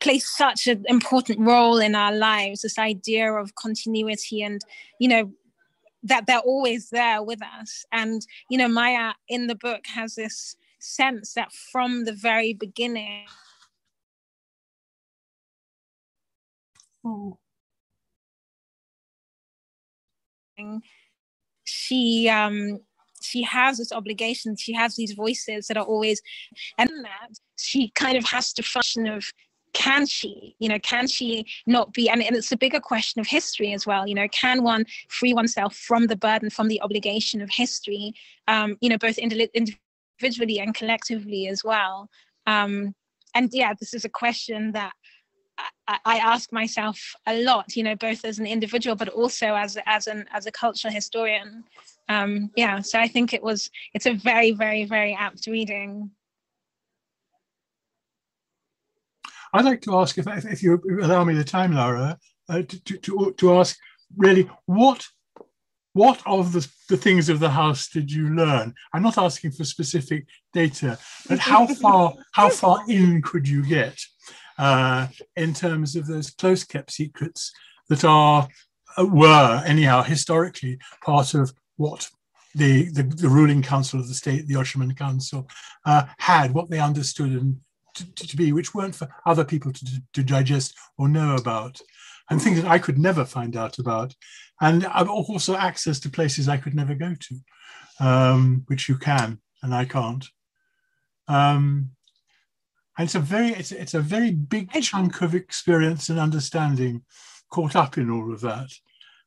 [0.00, 2.62] play such an important role in our lives.
[2.62, 4.60] This idea of continuity and,
[4.98, 5.32] you know,
[6.02, 7.84] that they're always there with us.
[7.92, 13.26] And, you know, Maya in the book has this sense that from the very beginning,
[21.64, 22.80] she um
[23.20, 26.20] she has this obligation she has these voices that are always
[26.78, 29.24] and that she kind of has to function of
[29.76, 33.26] can she you know can she not be and, and it's a bigger question of
[33.26, 37.42] history as well you know can one free oneself from the burden from the obligation
[37.42, 38.14] of history
[38.48, 42.08] um, you know both individually and collectively as well?
[42.46, 42.94] Um,
[43.34, 44.92] and yeah this is a question that
[45.88, 49.76] I, I, ask myself a lot you know both as an individual but also as
[49.84, 51.64] as an as a cultural historian.
[52.08, 56.10] Um, yeah so i think it was it's a very very very apt reading
[59.56, 63.34] I'd like to ask if, if you allow me the time, Laura, uh, to, to,
[63.36, 63.78] to ask
[64.16, 65.06] really what
[65.92, 68.74] what of the, the things of the house did you learn?
[68.92, 73.98] I'm not asking for specific data, but how far how far in could you get
[74.58, 77.50] uh, in terms of those close kept secrets
[77.88, 78.46] that are
[78.98, 82.10] uh, were anyhow historically part of what
[82.54, 85.46] the, the, the, ruling council of the state, the Okyeman Council,
[85.84, 87.60] uh, had, what they understood and
[87.96, 91.80] to, to, be, which weren't for other people to, to digest or know about,
[92.30, 94.14] and things that I could never find out about.
[94.60, 99.40] And I've also access to places I could never go to, um, which you can,
[99.62, 100.24] and I can't.
[101.28, 101.90] Um,
[102.98, 107.02] and it's a very, it's, it's a very big chunk of experience and understanding
[107.50, 108.70] caught up in all of that.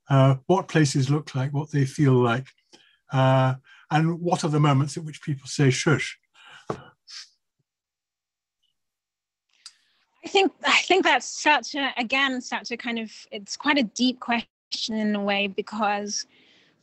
[0.10, 2.48] Uh, what places look like, what they feel like,
[3.14, 3.54] uh,
[3.92, 6.18] and what are the moments at which people say shush
[10.30, 14.20] think I think that's such a again such a kind of it's quite a deep
[14.20, 16.26] question in a way because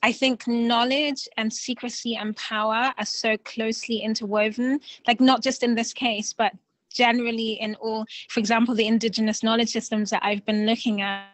[0.03, 5.75] I think knowledge and secrecy and power are so closely interwoven, like not just in
[5.75, 6.53] this case, but
[6.93, 11.27] generally in all, for example, the indigenous knowledge systems that I've been looking at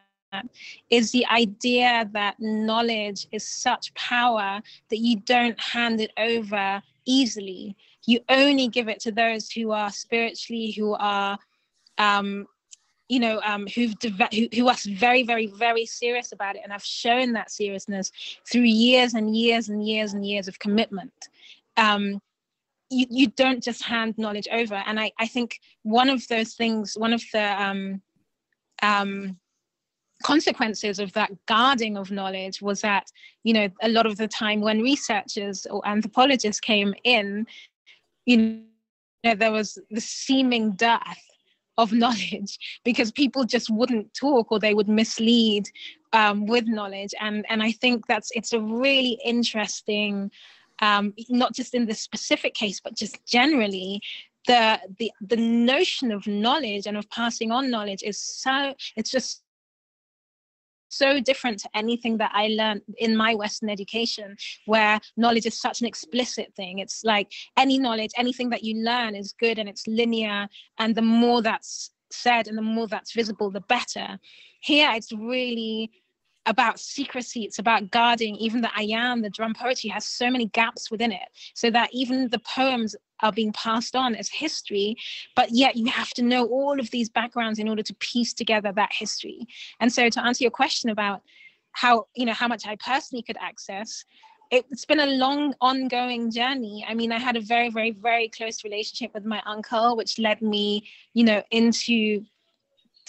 [0.88, 7.76] is the idea that knowledge is such power that you don't hand it over easily.
[8.06, 11.38] You only give it to those who are spiritually, who are
[12.02, 12.46] um,
[13.08, 13.94] you know, um, who've
[14.32, 18.10] who, who are very, very, very serious about it, and have shown that seriousness
[18.50, 21.12] through years and years and years and years of commitment.
[21.76, 22.20] Um,
[22.90, 26.94] you, you don't just hand knowledge over, and I, I think one of those things,
[26.96, 28.02] one of the um,
[28.82, 29.36] um,
[30.22, 33.06] consequences of that guarding of knowledge was that
[33.44, 37.46] you know a lot of the time when researchers or anthropologists came in,
[38.24, 38.62] you
[39.24, 41.22] know, there was the seeming death
[41.78, 45.64] of knowledge because people just wouldn't talk or they would mislead
[46.12, 47.14] um, with knowledge.
[47.20, 50.30] And and i think that's it's a really interesting
[50.80, 54.00] um, not just in this specific case but just generally
[54.46, 59.41] the the the notion of knowledge and of passing on knowledge is so it's just
[60.92, 64.36] so different to anything that I learned in my Western education,
[64.66, 66.78] where knowledge is such an explicit thing.
[66.78, 70.48] It's like any knowledge, anything that you learn is good and it's linear.
[70.78, 74.18] And the more that's said and the more that's visible, the better.
[74.60, 75.90] Here, it's really
[76.46, 80.90] about secrecy it's about guarding even the ayan the drum poetry has so many gaps
[80.90, 84.96] within it so that even the poems are being passed on as history
[85.36, 88.72] but yet you have to know all of these backgrounds in order to piece together
[88.72, 89.46] that history.
[89.80, 91.22] And so to answer your question about
[91.72, 94.04] how you know how much i personally could access
[94.50, 96.84] it's been a long ongoing journey.
[96.86, 100.42] I mean i had a very very very close relationship with my uncle which led
[100.42, 102.22] me you know into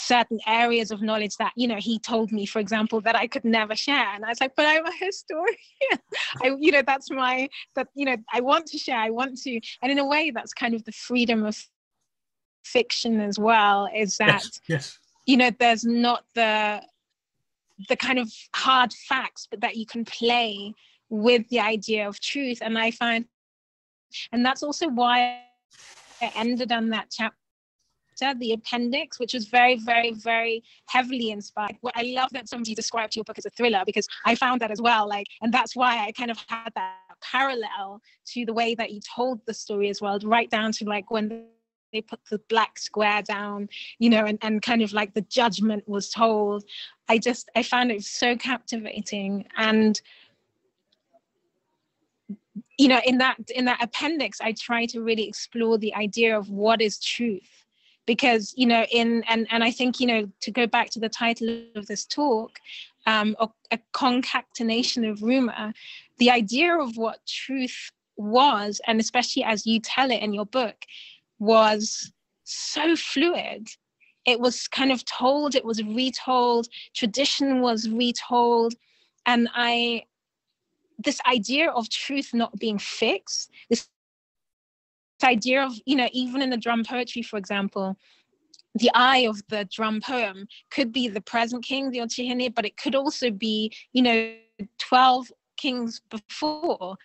[0.04, 3.46] certain areas of knowledge that you know he told me for example that i could
[3.46, 4.08] never share.
[4.14, 5.56] And i was like but i'm a historian.
[6.44, 9.60] I you know that's my that you know i want to share i want to.
[9.82, 11.58] And in a way that's kind of the freedom of
[12.64, 15.00] fiction as well is that yes, yes.
[15.26, 16.82] you know there's not the
[17.90, 20.74] the kind of hard facts but that you can play
[21.10, 22.60] with the idea of truth.
[22.62, 23.26] And i find
[24.32, 25.42] and that's also why
[26.22, 27.43] i ended on that chapter
[28.18, 31.78] chapter, the appendix, which was very, very, very heavily inspired.
[31.82, 34.72] Well, I love that somebody described your book as a thriller because I found that
[34.72, 35.08] as well.
[35.08, 39.00] Like, and that's why I kind of had that parallel to the way that you
[39.16, 41.46] told the story as well, right down to like when
[41.92, 45.88] they put the black square down, you know, and, and kind of like the judgment
[45.88, 46.64] was told.
[47.08, 49.46] I just I found it so captivating.
[49.58, 50.02] And
[52.80, 56.50] you know, in that in that appendix, I try to really explore the idea of
[56.50, 57.63] what is truth
[58.06, 61.10] because you know in and and i think you know to go back to the
[61.10, 62.60] title of this talk
[63.06, 65.74] um, a, a concatenation of rumor
[66.20, 70.86] the idea of what truth was and especially as you tell it in your book
[71.40, 72.12] was
[72.44, 73.68] so fluid.
[74.26, 78.74] It was kind of told it was retold tradition was retold
[79.26, 80.04] and i
[80.98, 83.90] this idea of truth not being fixed this
[85.24, 87.98] idea of you know even in the drum poetry for example
[88.76, 92.76] the eye of the drum poem could be the present king, the Okyenhene, but it
[92.78, 94.36] could also be, you know,
[94.80, 96.96] 12 kings before.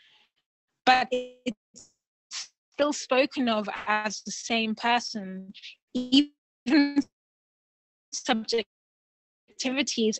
[0.86, 1.90] But it's
[2.30, 5.52] still spoken of as the same person,
[5.92, 6.32] even
[8.12, 10.18] subjectivity is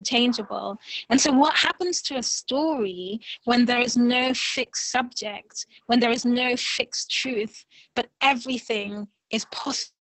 [0.00, 0.78] interchangeable.
[1.10, 6.10] And so, what happens to a story when there is no fixed subject, when there
[6.10, 9.94] is no fixed truth, but everything is possible?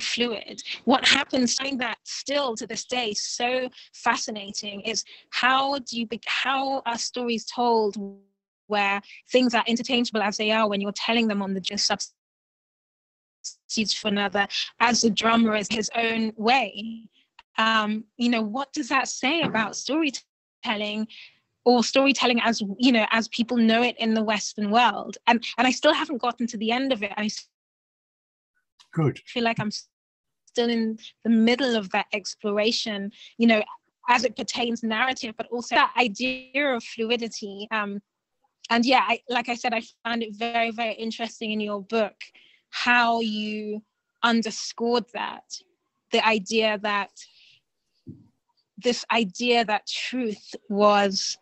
[0.00, 0.62] fluid.
[0.84, 6.82] What happens, something that still to this day so fascinating, is how do you how
[6.86, 7.96] are stories told
[8.68, 12.12] where things are interchangeable as they are when you're telling them on the just substitutes
[13.92, 14.46] for another,
[14.80, 17.08] as the drummer is his own way.
[17.58, 21.08] Um, you know, what does that say about storytelling?
[21.64, 25.66] or storytelling as you know as people know it in the western world and and
[25.66, 27.28] i still haven't gotten to the end of it i
[28.96, 29.20] Good.
[29.26, 29.70] feel like I'm
[30.46, 33.62] still in the middle of that exploration, you know,
[34.08, 37.68] as it pertains narrative, but also that idea of fluidity.
[37.70, 38.00] Um,
[38.70, 42.14] and yeah, I, like I said, I found it very, very interesting in your book
[42.70, 43.82] how you
[44.22, 45.44] underscored that
[46.10, 47.10] the idea that
[48.78, 51.36] this idea that truth was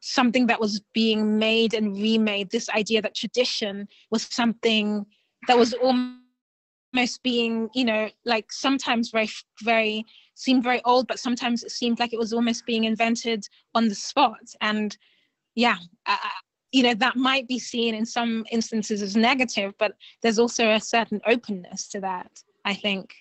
[0.00, 5.04] something that was being made and remade, this idea that tradition was something
[5.46, 9.28] that was almost being you know like sometimes very
[9.62, 13.88] very seemed very old but sometimes it seemed like it was almost being invented on
[13.88, 14.40] the spot.
[14.60, 14.96] And
[15.54, 15.76] yeah
[16.72, 20.80] you know that might be seen in some instances as negative but there's also a
[20.80, 22.30] certain openness to that
[22.64, 23.14] i think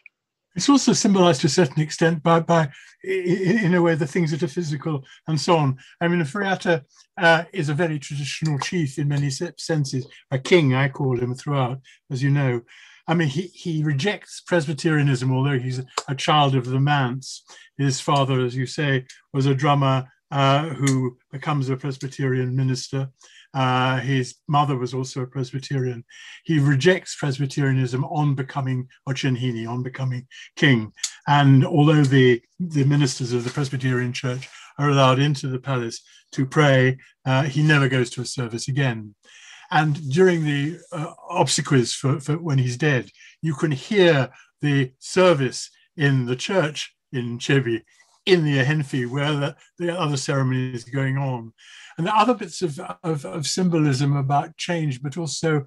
[0.58, 2.68] it's also symbolized to a certain extent by, by
[3.04, 5.78] in, in a way, the things that are physical and so on.
[6.02, 6.84] I mean, Ofori-Atta
[7.18, 11.80] uh, is a very traditional chief in many senses, a king, I call him throughout,
[12.12, 12.62] as you know.
[13.08, 17.44] I mean, he, he rejects Presbyterianism, although he's a child of the manse.
[17.78, 23.10] His father, as you say, was a drummer uh, who becomes a Presbyterian minister.
[23.54, 26.04] Uh, his mother was also a Presbyterian.
[26.44, 30.94] He rejects Presbyterianism on becoming Okyenhene, on becoming king.
[31.28, 36.02] And although the, the ministers of the Presbyterian Church are allowed into the palace
[36.34, 39.16] to pray, uh, he never goes to a service again.
[39.72, 43.10] And during the uh, obsequies for, for when he's dead,
[43.42, 44.30] you can hear
[44.62, 47.82] the service in the church in Kyebi,
[48.28, 51.54] in the Ahenfie, where the, the other ceremony is going on.
[51.98, 55.66] And the other bits of, of, of symbolism about change, but also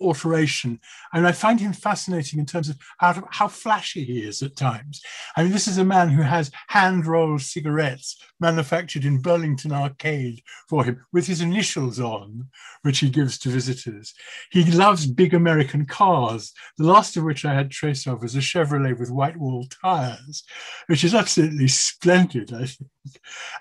[0.00, 0.80] alteration.
[1.12, 5.02] And I find him fascinating in terms of how, how flashy he is at times.
[5.36, 10.42] I mean, this is a man who has hand rolled cigarettes manufactured in Burlington Arcade
[10.68, 12.48] for him with his initials on,
[12.82, 14.14] which he gives to visitors.
[14.50, 18.38] He loves big American cars, the last of which I had trace of was a
[18.38, 20.42] Chevrolet with white wall tires,
[20.86, 22.90] which is absolutely splendid, I think.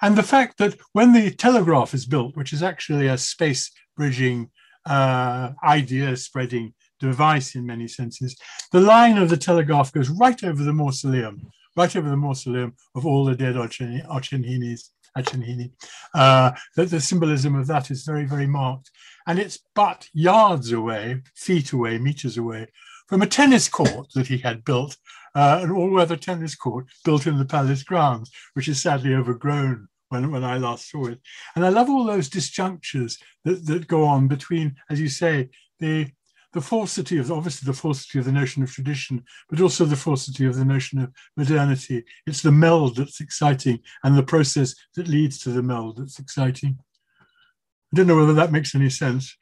[0.02, 4.50] And the fact that when the telegraph is built, which is actually a space bridging
[4.90, 8.36] uh, idea spreading device in many senses.
[8.72, 13.06] The line of the telegraph goes right over the mausoleum, right over the mausoleum of
[13.06, 14.90] all the dead Okyenhenes.
[15.18, 15.72] Okyenhene.
[16.14, 18.92] Uh, the, the symbolism of that is very, very marked.
[19.28, 22.68] And it's but yards away, feet away, meters away
[23.08, 24.98] from a tennis court that he had built,
[25.36, 29.88] uh, an all weather tennis court built in the palace grounds, which is sadly overgrown
[30.10, 31.20] when, when I last saw it.
[31.56, 35.50] And I love all those disjunctures that, that go on between, as you say,
[35.80, 36.12] the
[36.52, 40.46] the falsity of obviously the falsity of the notion of tradition, but also the falsity
[40.46, 42.04] of the notion of modernity.
[42.26, 46.80] It's the meld that's exciting and the process that leads to the meld that's exciting.
[47.22, 49.36] I don't know whether that makes any sense.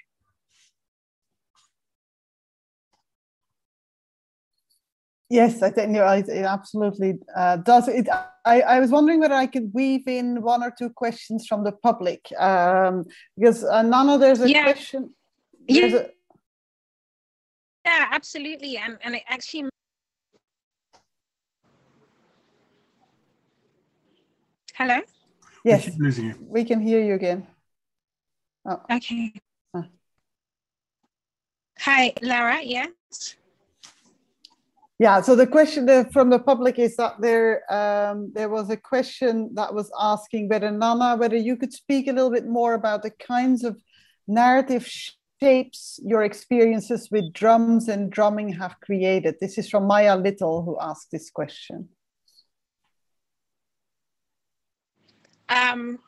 [5.30, 7.89] Yes, I think it absolutely uh, does.
[7.89, 8.07] It,
[8.45, 11.73] I, I, was wondering whether I could weave in one or two questions from the
[11.73, 13.03] public um,
[13.36, 14.63] because uh, Nana, there's a yeah.
[14.63, 15.13] question.
[15.67, 15.99] There's yeah.
[15.99, 16.05] A...
[17.86, 19.65] yeah, absolutely, and and it actually.
[24.75, 25.01] Hello.
[25.65, 25.89] Yes,
[26.39, 27.45] we can hear you again.
[28.65, 28.82] Oh.
[28.89, 29.34] Okay.
[31.80, 32.61] Hi, Lara.
[32.63, 33.36] Yes.
[34.99, 39.51] Yeah, so the question from the public is that there um, there was a question
[39.53, 43.11] that was asking whether Nana, whether you could speak a little bit more about the
[43.11, 43.79] kinds of
[44.27, 44.89] narrative
[45.39, 49.35] shapes your experiences with drums and drumming have created.
[49.39, 51.89] This is from Maya Little who asked this question.
[55.49, 55.99] Um,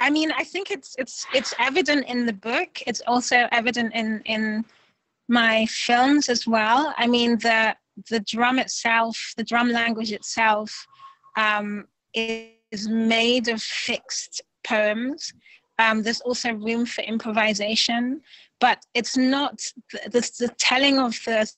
[0.00, 2.82] I mean, I think it's it's it's evident in the book.
[2.86, 4.64] It's also evident in in
[5.28, 6.94] my films as well.
[6.96, 7.76] I mean, the
[8.10, 10.86] the drum itself, the drum language itself,
[11.36, 15.32] um, is made of fixed poems.
[15.78, 18.20] Um, there's also room for improvisation,
[18.60, 19.58] but it's not
[19.92, 21.50] the, the, the telling of the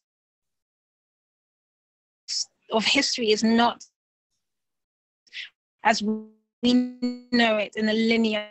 [2.73, 3.85] of history is not
[5.83, 6.73] as we
[7.33, 8.47] know it in a linear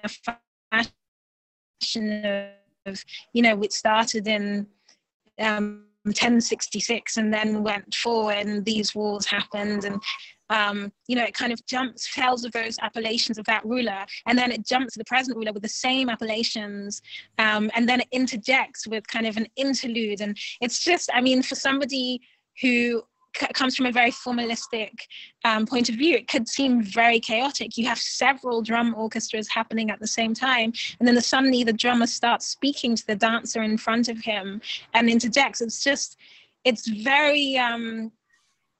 [1.81, 2.51] fashion
[2.85, 4.67] of you know which started in
[5.39, 10.01] um, 1066 and then went forward and these wars happened and
[10.49, 14.37] um, you know, it kind of jumps, tells of those appellations of that ruler, and
[14.37, 17.01] then it jumps to the present ruler with the same appellations,
[17.37, 20.21] um, and then it interjects with kind of an interlude.
[20.21, 22.21] And it's just, I mean, for somebody
[22.61, 23.03] who
[23.53, 24.91] comes from a very formalistic
[25.45, 27.77] um, point of view, it could seem very chaotic.
[27.77, 31.73] You have several drum orchestras happening at the same time, and then the suddenly the
[31.73, 34.61] drummer starts speaking to the dancer in front of him
[34.93, 35.61] and interjects.
[35.61, 36.17] It's just,
[36.63, 38.11] it's very um,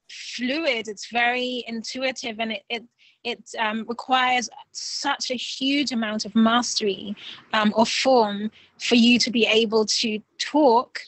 [0.08, 0.88] fluid.
[0.88, 2.84] It's very intuitive, and it it
[3.22, 7.14] it um, requires such a huge amount of mastery
[7.52, 11.00] um, or form for you to be able to talk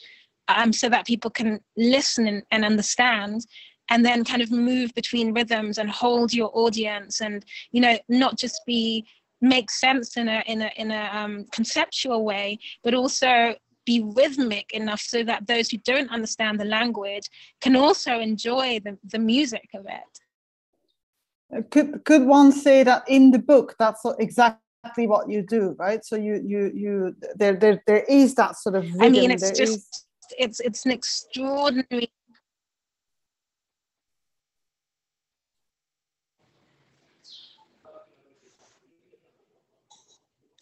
[0.47, 3.45] um, so that people can listen and, and, understand
[3.89, 8.37] and then kind of move between rhythms and hold your audience and you know not
[8.37, 9.05] just be
[9.41, 13.53] make sense in a in a in a um, conceptual way but also
[13.85, 17.29] be rhythmic enough so that those who don't understand the language
[17.61, 21.69] can also enjoy the, the music of it.
[21.69, 26.03] Could could one say that in the book that's exactly what you do, right?
[26.03, 28.85] So you you you there there there is that sort of.
[28.85, 30.05] Rhythm, I mean, it's just is...
[30.37, 32.11] it's it's an extraordinary.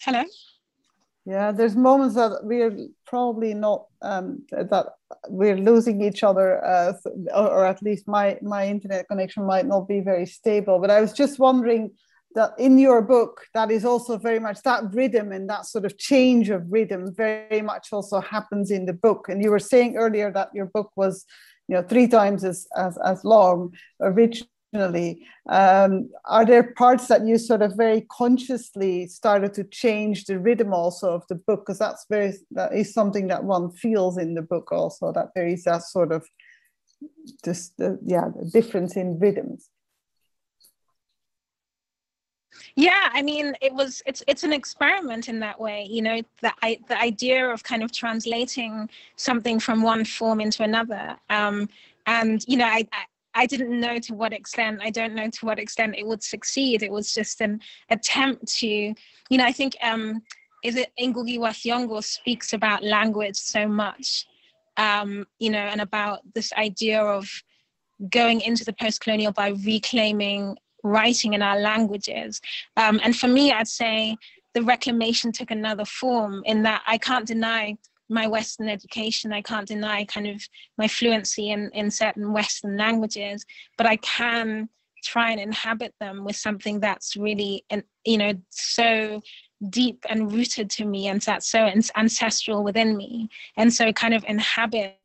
[0.01, 0.23] Hello.
[1.25, 4.87] Yeah, there's moments that we're probably not um, that
[5.29, 6.93] we're losing each other, uh,
[7.35, 10.79] or at least my my internet connection might not be very stable.
[10.79, 11.91] But I was just wondering
[12.35, 15.97] that in your book, that is also very much that rhythm and that sort of
[15.97, 19.27] change of rhythm very much also happens in the book.
[19.29, 21.25] And you were saying earlier that your book was,
[21.67, 24.51] you know, three times as as, as long originally
[25.49, 30.73] um, are there parts that you sort of very consciously started to change the rhythm
[30.73, 31.65] also of the book?
[31.65, 35.47] Because that's very that is something that one feels in the book also that there
[35.47, 36.25] is that sort of
[37.43, 39.69] just the, yeah difference in rhythms.
[42.75, 45.87] Yeah, I mean, it was it's it's an experiment in that way.
[45.89, 50.63] You know, the I, the idea of kind of translating something from one form into
[50.63, 51.15] another.
[51.29, 51.69] Um,
[52.07, 55.45] and you know, I, I I didn't know to what extent, I don't know to
[55.45, 56.83] what extent it would succeed.
[56.83, 60.21] It was just an attempt to, you know, I think, um,
[60.63, 64.27] is it Ngugi wa Thiong'o speaks about language so much,
[64.77, 67.29] um, you know, and about this idea of
[68.09, 72.41] going into the post-colonial by reclaiming writing in our languages.
[72.77, 74.17] Um, and for me, I'd say
[74.53, 77.77] the reclamation took another form in that I can't deny
[78.09, 79.31] my Western education.
[79.31, 80.41] I can't deny kind of
[80.77, 83.45] my fluency in, in certain Western languages,
[83.77, 84.69] but I can
[85.03, 87.65] try and inhabit them with something that's really,
[88.05, 89.21] you know, so
[89.69, 93.29] deep and rooted to me and that's so ancestral within me.
[93.57, 94.97] And so kind of inhabit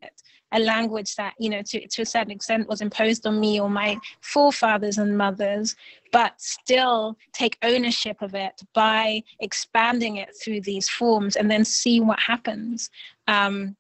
[0.53, 3.69] a language that you know to, to a certain extent was imposed on me or
[3.69, 5.75] my forefathers and mothers
[6.13, 12.01] but still take ownership of it by expanding it through these forms and then see
[12.01, 12.91] what happens.
[13.29, 13.77] Um,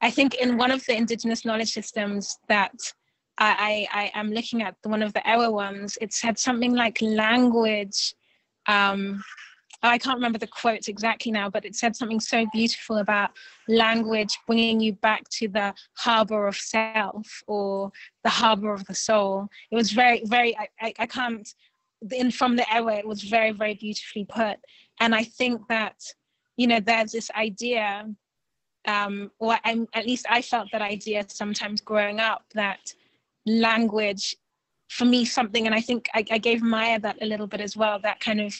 [0.00, 2.74] i think in one of the indigenous knowledge systems that
[3.38, 7.00] I, I, I am looking at one of the Ewe ones it said something like
[7.00, 8.14] language
[8.66, 9.22] um,
[9.88, 13.30] I can't remember the quotes exactly now, but it said something so beautiful about
[13.68, 19.48] language bringing you back to the harbor of self or the harbor of the soul.
[19.70, 21.46] It was very, very, I, I, can't,
[22.10, 24.56] in from the airway, it was very, very beautifully put.
[25.00, 25.96] And I think that,
[26.56, 28.08] you know, there's this idea,
[28.86, 32.94] um, or I'm, at least I felt that idea sometimes growing up that
[33.44, 34.34] language,
[34.88, 37.76] for me, something, and I think I, I gave Maya that a little bit as
[37.76, 38.54] well, that kind of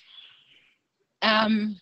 [1.24, 1.80] um,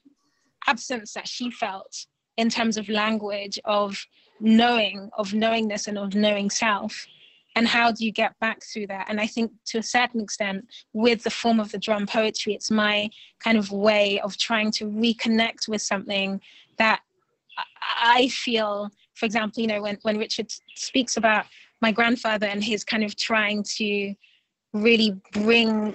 [0.67, 4.07] absence that she felt in terms of language, of
[4.41, 7.07] knowing, of knowingness, and of knowing self.
[7.55, 9.07] And how do you get back through that?
[9.11, 12.71] And I think to a certain extent, with the form of the drum poetry, it's
[12.71, 16.41] my kind of way of trying to reconnect with something
[16.79, 17.01] that
[18.01, 21.45] I feel, for example, you know, when, when Richard speaks about
[21.83, 24.15] my grandfather and his kind of trying to
[24.73, 25.95] really bring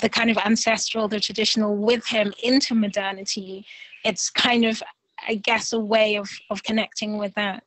[0.00, 3.64] the kind of ancestral, the traditional with him into modernity,
[4.04, 4.82] it's kind of,
[5.26, 7.64] I guess, a way of, of connecting with that.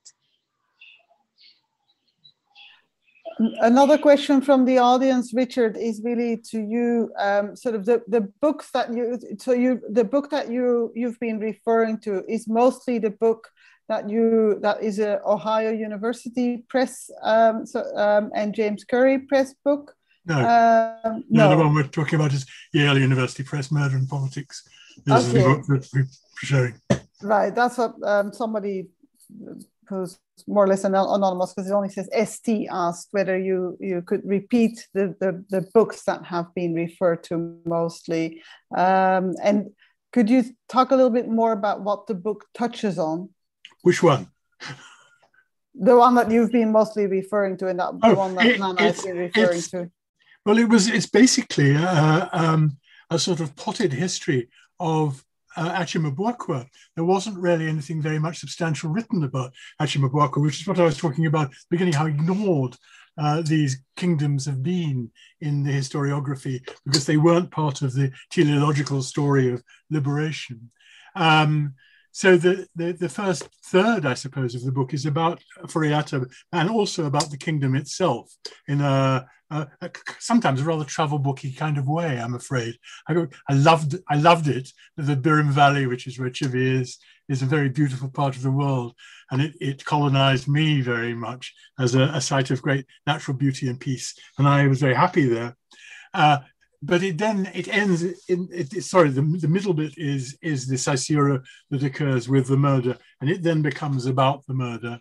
[3.59, 7.11] Another question from the audience, Richard, is really to you.
[7.19, 11.19] Um, sort of the, the books that you so you the book that you you've
[11.19, 13.49] been referring to is mostly the book
[13.89, 19.53] that you that is a Ohio University Press um, so, um, and James Currey Press
[19.65, 19.93] book.
[20.25, 20.37] No.
[20.37, 24.67] Um, no, no, the one we're talking about is Yale University Press, Murder and Politics.
[25.05, 25.25] This okay.
[25.25, 26.07] is the book that we're
[26.37, 26.81] showing.
[27.21, 28.87] Right, that's what um, somebody
[29.87, 30.17] who's
[30.47, 34.87] more or less anonymous because it only says ST asked whether you you could repeat
[34.93, 38.41] the the, the books that have been referred to mostly,
[38.75, 39.69] um, and
[40.11, 43.29] could you talk a little bit more about what the book touches on?
[43.81, 44.27] Which one?
[45.77, 48.59] The one that you've been mostly referring to, and that oh, the one that it,
[48.59, 49.91] Nana has been referring to.
[50.45, 50.87] Well, it was.
[50.87, 52.77] It's basically a, um,
[53.09, 55.25] a sort of potted history of
[55.57, 56.67] uh, Akyem Abuakwa.
[56.95, 60.83] There wasn't really anything very much substantial written about Akyem Abuakwa, which is what I
[60.83, 61.93] was talking about beginning.
[61.93, 62.75] How ignored
[63.17, 65.09] uh, these kingdoms have been
[65.41, 70.69] in the historiography because they weren't part of the teleological story of liberation.
[71.15, 71.73] Um,
[72.11, 76.69] so the, the, the first third, I suppose, of the book is about Ofori-Atta and
[76.69, 78.33] also about the kingdom itself
[78.67, 79.25] in a,
[79.81, 82.19] a, sometimes a rather travel booky kind of way.
[82.19, 82.77] I'm afraid.
[83.07, 84.69] I, I loved I loved it.
[84.97, 86.97] The Birim Valley, which is where Kyebi is,
[87.29, 88.93] is a very beautiful part of the world,
[89.31, 93.67] and it, it colonized me very much as a, a site of great natural beauty
[93.67, 95.55] and peace, and I was very happy there.
[96.13, 96.39] Uh,
[96.81, 100.77] but it then it ends in it, sorry the, the middle bit is is the
[100.77, 101.41] caesura
[101.71, 104.99] that occurs with the murder and it then becomes about the murder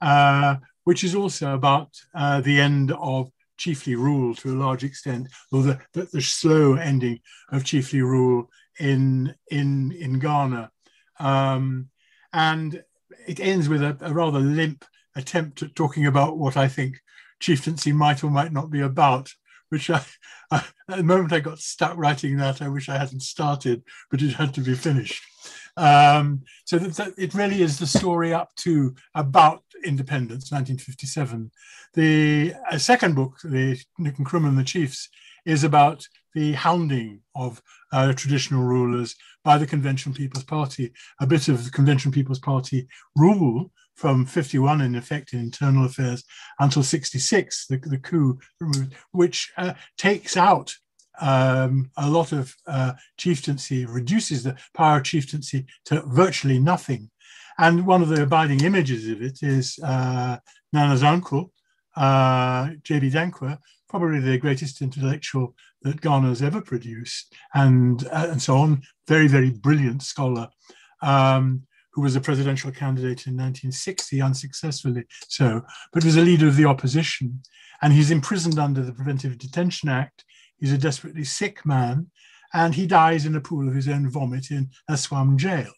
[0.00, 3.30] uh, which is also about uh, the end of
[3.64, 7.18] chiefly rule to a large extent or the, the, the, slow ending
[7.50, 10.70] of chiefly rule in in in ghana
[11.18, 11.88] um,
[12.34, 12.84] and
[13.26, 14.84] it ends with a, a rather limp
[15.16, 17.00] attempt at talking about what i think
[17.40, 19.32] chieftaincy might or might not be about
[19.70, 20.04] which I,
[20.50, 20.56] I,
[20.90, 24.34] at the moment I got stuck writing that, I wish I hadn't started, but it
[24.34, 25.24] had to be finished.
[25.76, 26.78] Um, so
[27.16, 31.50] it really is the story up to about independence, 1957.
[31.94, 35.08] The uh, second book, the Nick and Nkrumah and the Chiefs,
[35.44, 37.62] is about the hounding of
[37.92, 39.14] uh, traditional rulers
[39.44, 44.80] by the Convention People's Party, a bit of the Convention People's Party rule from 51
[44.80, 46.24] in effect in internal affairs
[46.58, 48.38] until 66, the, the coup,
[49.12, 50.74] which uh, takes out
[51.20, 57.10] um, a lot of uh, chieftaincy, reduces the power of chieftaincy to virtually nothing.
[57.58, 60.38] And one of the abiding images of it is uh,
[60.72, 61.52] Nana's uncle,
[61.96, 63.10] uh, J.B.
[63.10, 63.58] Danquah,
[63.88, 69.50] probably the greatest intellectual that Ghana's ever produced, and, uh, and so on, very, very
[69.50, 70.48] brilliant scholar.
[71.02, 75.62] Um, who was a presidential candidate in 1960, unsuccessfully so,
[75.92, 77.40] but was a leader of the opposition.
[77.82, 80.24] And he's imprisoned under the Preventive Detention Act.
[80.58, 82.10] He's a desperately sick man,
[82.52, 85.72] and he dies in a pool of his own vomit in Nsawam jail,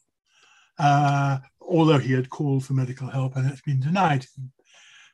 [0.79, 4.53] uh, although he had called for medical help and it's been denied him.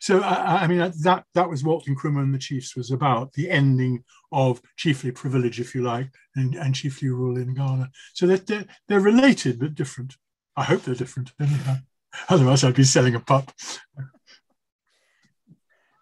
[0.01, 3.49] So, I, I mean, that, that was what Nkrumah and the Chiefs was about, the
[3.49, 4.03] ending
[4.33, 7.89] of chiefly privilege, if you like, and, and chiefly rule in Ghana.
[8.13, 10.17] So that they're, they're related but different.
[10.57, 11.31] I hope they're different.
[11.41, 11.77] Anyhow.
[12.29, 13.53] Otherwise, I'd be selling a pup.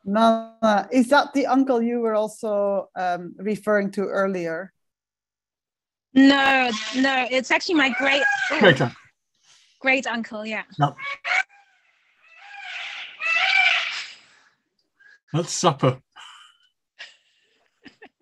[0.04, 4.72] Nana, is that the uncle you were also um, referring to earlier?
[6.14, 8.96] No, no, it's actually my great great uncle.
[9.80, 10.62] Great uncle, yeah.
[10.78, 10.94] No.
[15.32, 16.00] That's supper.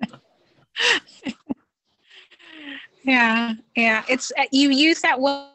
[3.02, 4.04] yeah, yeah.
[4.08, 5.48] It's uh, you use that word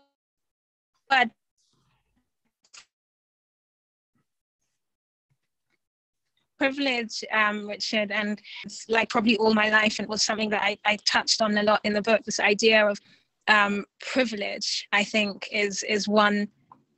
[6.64, 8.42] privilege, um, Richard, and
[8.88, 11.64] like probably all my life, and it was something that I, I touched on a
[11.64, 12.22] lot in the book.
[12.24, 12.98] This idea of
[13.50, 16.48] um, privilege, I think, is is one,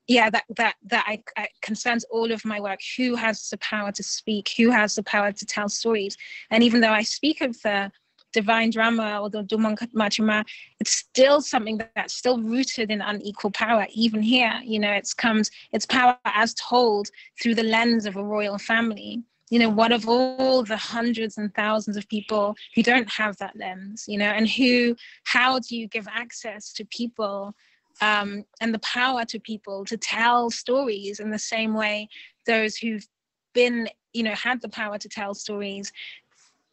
[0.07, 2.79] yeah, that that that I, I, concerns all of my work.
[2.95, 4.51] Who has the power to speak?
[4.55, 6.15] Who has the power to tell stories?
[6.51, 7.91] And even though I speak of the
[8.33, 10.45] divine drama or the Dumang Machima,
[10.79, 14.59] it's still something that's still rooted in unequal power, even here.
[14.63, 17.09] You know, it's comes, it's power as told
[17.41, 19.23] through the lens of a royal family.
[19.49, 23.55] You know, what of all the hundreds and thousands of people who don't have that
[23.55, 27.53] lens, you know, and who, how do you give access to people
[28.01, 32.09] um, and the power to people to tell stories in the same way
[32.45, 33.07] those who've
[33.53, 35.91] been, you know, had the power to tell stories,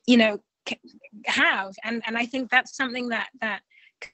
[0.07, 0.41] you know,
[1.27, 1.75] have?
[1.85, 3.61] And and i think that's something that that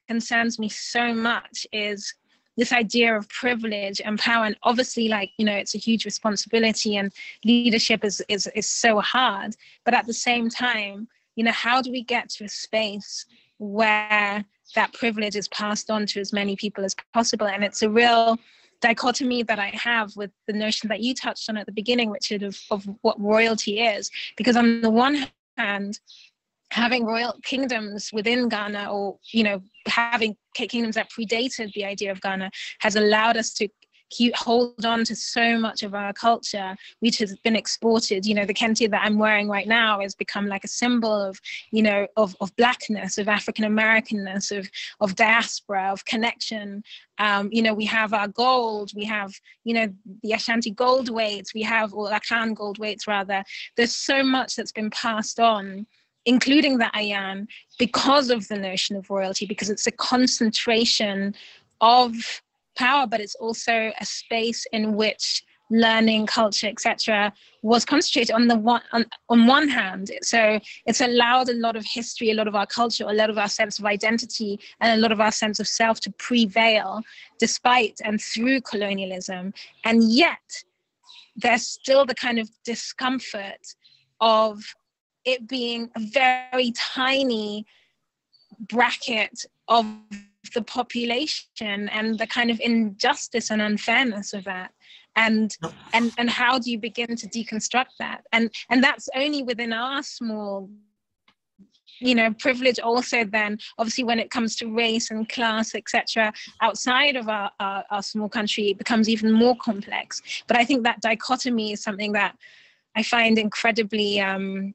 [0.06, 2.14] concerns me so much is
[2.58, 6.96] this idea of privilege and power and obviously like you know it's a huge responsibility
[6.96, 7.12] and
[7.44, 11.90] leadership is is is so hard but at the same time you know how do
[11.90, 13.24] we get to a space
[13.58, 14.44] where
[14.74, 18.36] that privilege is passed on to as many people as possible and it's a real
[18.80, 22.42] dichotomy that I have with the notion that you touched on at the beginning, Richard,
[22.42, 24.10] of, of what royalty is.
[24.36, 25.98] Because on the one hand,
[26.70, 32.20] having royal kingdoms within Ghana or, you know, having kingdoms that predated the idea of
[32.20, 32.50] Ghana
[32.80, 33.68] has allowed us to
[34.10, 38.24] keep hold on to so much of our culture which has been exported.
[38.24, 41.38] You know the kente that i'm wearing right now has become like a symbol of
[41.70, 44.68] you know of, of blackness of african americanness of
[45.00, 46.82] of diaspora of connection.
[47.18, 49.88] Um, you know we have our gold we have you know
[50.22, 53.44] the ashanti gold weights we have or akan gold weights rather.
[53.76, 55.86] There's so much that's been passed on
[56.28, 57.48] including the am,
[57.78, 61.34] because of the notion of royalty because it's a concentration
[61.80, 62.12] of
[62.76, 68.56] power, but it's also a space in which learning culture etc was concentrated on the
[68.56, 70.10] one on, on one hand.
[70.22, 73.36] So it's allowed a lot of history a lot of our culture a lot of
[73.36, 77.02] our sense of identity and a lot of our sense of self to prevail
[77.38, 79.52] despite and through colonialism.
[79.84, 80.48] And yet
[81.36, 83.64] there's still the kind of discomfort
[84.20, 84.74] of
[85.28, 87.66] it being a very tiny
[88.60, 89.86] bracket of
[90.54, 94.72] the population and the kind of injustice and unfairness of that.
[95.16, 95.56] And
[95.92, 98.24] and and how do you begin to deconstruct that?
[98.32, 100.70] And and that's only within our small
[102.00, 107.16] you know privilege also then obviously when it comes to race and class etc outside
[107.16, 110.22] of our, our, our small country it becomes even more complex.
[110.46, 112.36] But i think that dichotomy is something that
[112.94, 114.74] i find incredibly um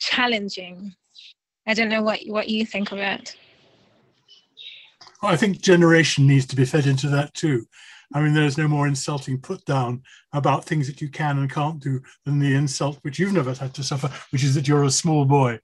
[0.00, 0.94] challenging
[1.66, 3.36] i don't know what what you think of it
[5.22, 7.66] I think generation needs to be fed into that too.
[8.12, 11.80] I mean, there's no more insulting put down about things that you can and can't
[11.80, 14.90] do than the insult which you've never had to suffer, which is that you're a
[14.90, 15.60] small boy.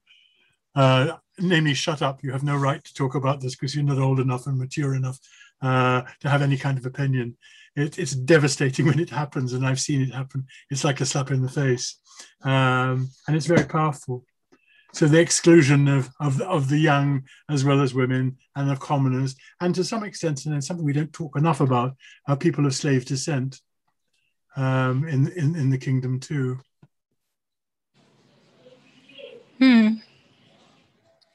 [0.74, 2.22] Uh, namely, shut up.
[2.22, 4.94] You have no right to talk about this because you're not old enough and mature
[4.94, 5.18] enough
[5.60, 7.36] uh, to have any kind of opinion.
[7.76, 10.46] It, it's devastating when it happens, and I've seen it happen.
[10.70, 11.98] It's like a slap in the face,
[12.42, 14.24] um, and it's very powerful.
[14.92, 19.36] So the exclusion of, of, of the young as well as women and of commoners,
[19.60, 21.94] and to some extent, and it's something we don't talk enough about,
[22.26, 23.60] are people of slave descent
[24.56, 26.58] um, in, in, in the kingdom too.
[29.58, 29.88] Hmm.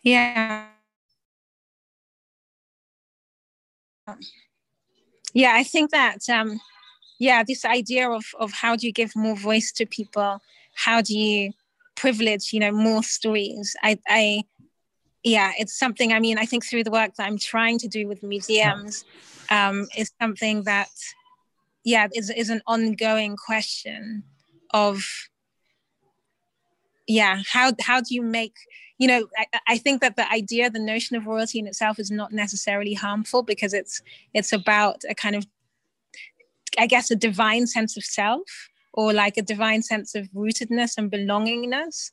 [0.02, 0.66] Yeah.
[5.34, 6.60] Yeah, I think that um,
[7.20, 10.42] yeah, this idea of of how do you give more voice to people?
[10.76, 11.54] How do you
[11.96, 14.44] privilege you know more stories i i
[15.24, 18.08] yeah it's something i mean i think through the work that i'm trying to do
[18.08, 19.06] with museums
[19.50, 20.90] um, is something that
[21.84, 24.24] yeah is, is an ongoing question
[24.74, 25.04] of
[27.08, 28.56] yeah how how do you make
[29.02, 32.12] you know I, I think that the idea the notion of royalty in itself is
[32.12, 34.02] not necessarily harmful because it's
[34.34, 35.45] it's about a kind of
[36.78, 38.49] i guess a divine sense of self
[38.93, 42.12] or like a divine sense of rootedness and belongingness.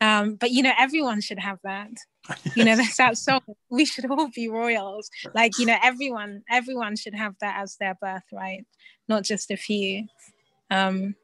[0.00, 1.90] Um, but you know, everyone should have that.
[2.28, 2.56] yes.
[2.56, 3.40] You know, that's that song.
[3.68, 5.10] We should all be royals.
[5.34, 8.66] Like, you know, everyone, everyone should have that as their birthright,
[9.08, 10.06] not just a few.
[10.70, 11.16] Um,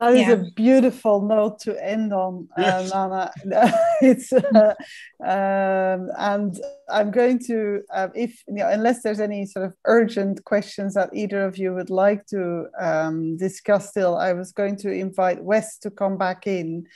[0.00, 0.32] that is yeah.
[0.32, 2.92] a beautiful note to end on, uh, yes.
[2.92, 3.32] Nana.
[4.00, 4.74] it's uh,
[5.20, 6.60] um, and
[6.90, 11.10] I'm going to, uh, if you know, unless there's any sort of urgent questions that
[11.12, 15.78] either of you would like to um, discuss, still, I was going to invite Wes
[15.78, 16.86] to come back in,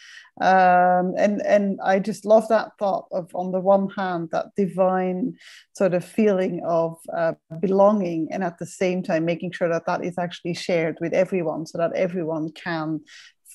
[0.41, 5.37] um, and and I just love that thought of, on the one hand, that divine
[5.75, 10.05] sort of feeling of uh, belonging, and at the same time making sure that that
[10.05, 13.01] is actually shared with everyone, so that everyone can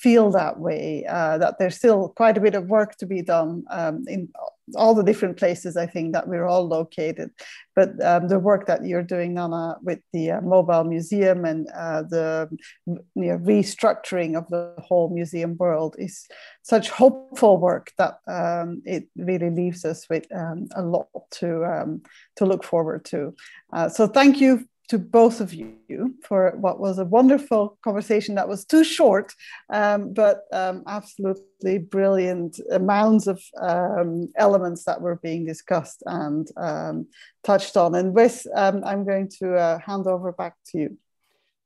[0.08, 3.66] feel that way, uh, that there's still quite a bit of work to be done
[3.70, 4.30] um, in
[4.76, 7.30] all the different places I think that we're all located.
[7.76, 12.03] But um, the work that you're doing, Nana, with the uh, mobile museum and uh,
[12.03, 12.49] the
[12.86, 16.26] you know, restructuring of the whole museum world is
[16.64, 22.01] such hopeful work that um, it really leaves us with um, a lot to um,
[22.38, 23.36] to look forward to.
[23.74, 28.48] Uh, so thank you to both of you for what was a wonderful conversation that
[28.48, 29.34] was too short,
[29.72, 37.08] um, but um, absolutely brilliant amounts of um, elements that were being discussed and um,
[37.44, 37.96] touched on.
[37.96, 40.98] And with, um, I'm going to uh, hand over back to you.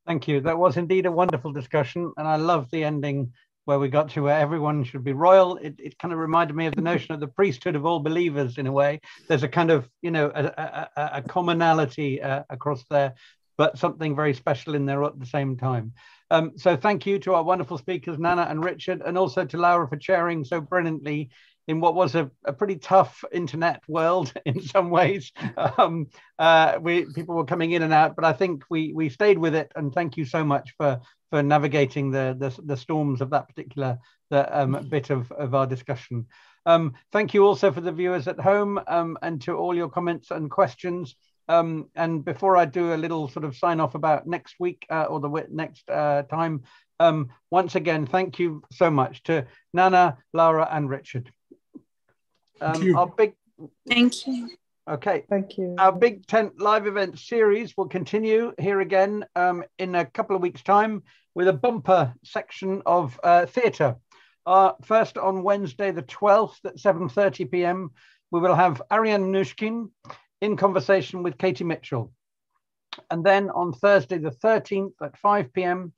[0.07, 0.41] Thank you.
[0.41, 3.33] That was indeed a wonderful discussion, and I love the ending
[3.65, 6.65] where we got to where everyone should be royal, it, it kind of reminded me
[6.65, 8.99] of the notion of the priesthood of all believers in a way.
[9.27, 13.13] There's a kind of, you know, a, a, a commonality uh, across there,
[13.57, 15.93] but something very special in there at the same time.
[16.31, 19.87] Um, so thank you to our wonderful speakers, Nana and Richard, and also to Laura
[19.87, 21.29] for chairing so brilliantly
[21.67, 25.31] in what was a, a pretty tough internet world in some ways.
[25.77, 26.07] Um,
[26.39, 29.55] uh, we people were coming in and out, but I think we we stayed with
[29.55, 29.71] it.
[29.75, 30.99] And thank you so much for
[31.29, 33.99] for navigating the the, the storms of that particular
[34.29, 36.25] the, um, bit of, of our discussion.
[36.65, 40.31] Um, thank you also for the viewers at home um, and to all your comments
[40.31, 41.15] and questions.
[41.47, 45.03] Um, and before I do a little sort of sign off about next week uh,
[45.03, 46.63] or the next uh, time,
[46.99, 51.31] um, once again, thank you so much to Nana, Lara, and Richard.
[52.61, 53.33] Um, our big
[53.87, 54.49] thank you.
[54.89, 55.25] Okay.
[55.29, 55.75] Thank you.
[55.77, 60.41] Our Big Tent live event series will continue here again um, in a couple of
[60.41, 61.03] weeks' time
[61.35, 63.95] with a bumper section of uh, theatre.
[64.45, 67.91] Uh, first on Wednesday, the 12th at 7.30 p.m.,
[68.31, 69.89] we will have Ariane Mnouchkine
[70.41, 72.11] in conversation with Katie Mitchell.
[73.09, 75.93] And then on Thursday, the 13th at 5 p.m.,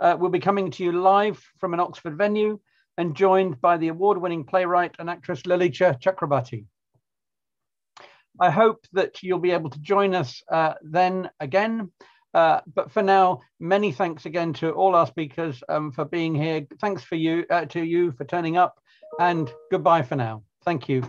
[0.00, 2.58] uh, we'll be coming to you live from an Oxford venue
[2.98, 6.66] and joined by the award-winning playwright and actress Lolita Chakrabarti.
[8.40, 11.92] I hope that you'll be able to join us uh, then again.
[12.32, 16.66] Uh, but for now, many thanks again to all our speakers um, for being here.
[16.80, 18.80] Thanks for you uh, to you for turning up,
[19.20, 20.42] and goodbye for now.
[20.64, 21.04] Thank you.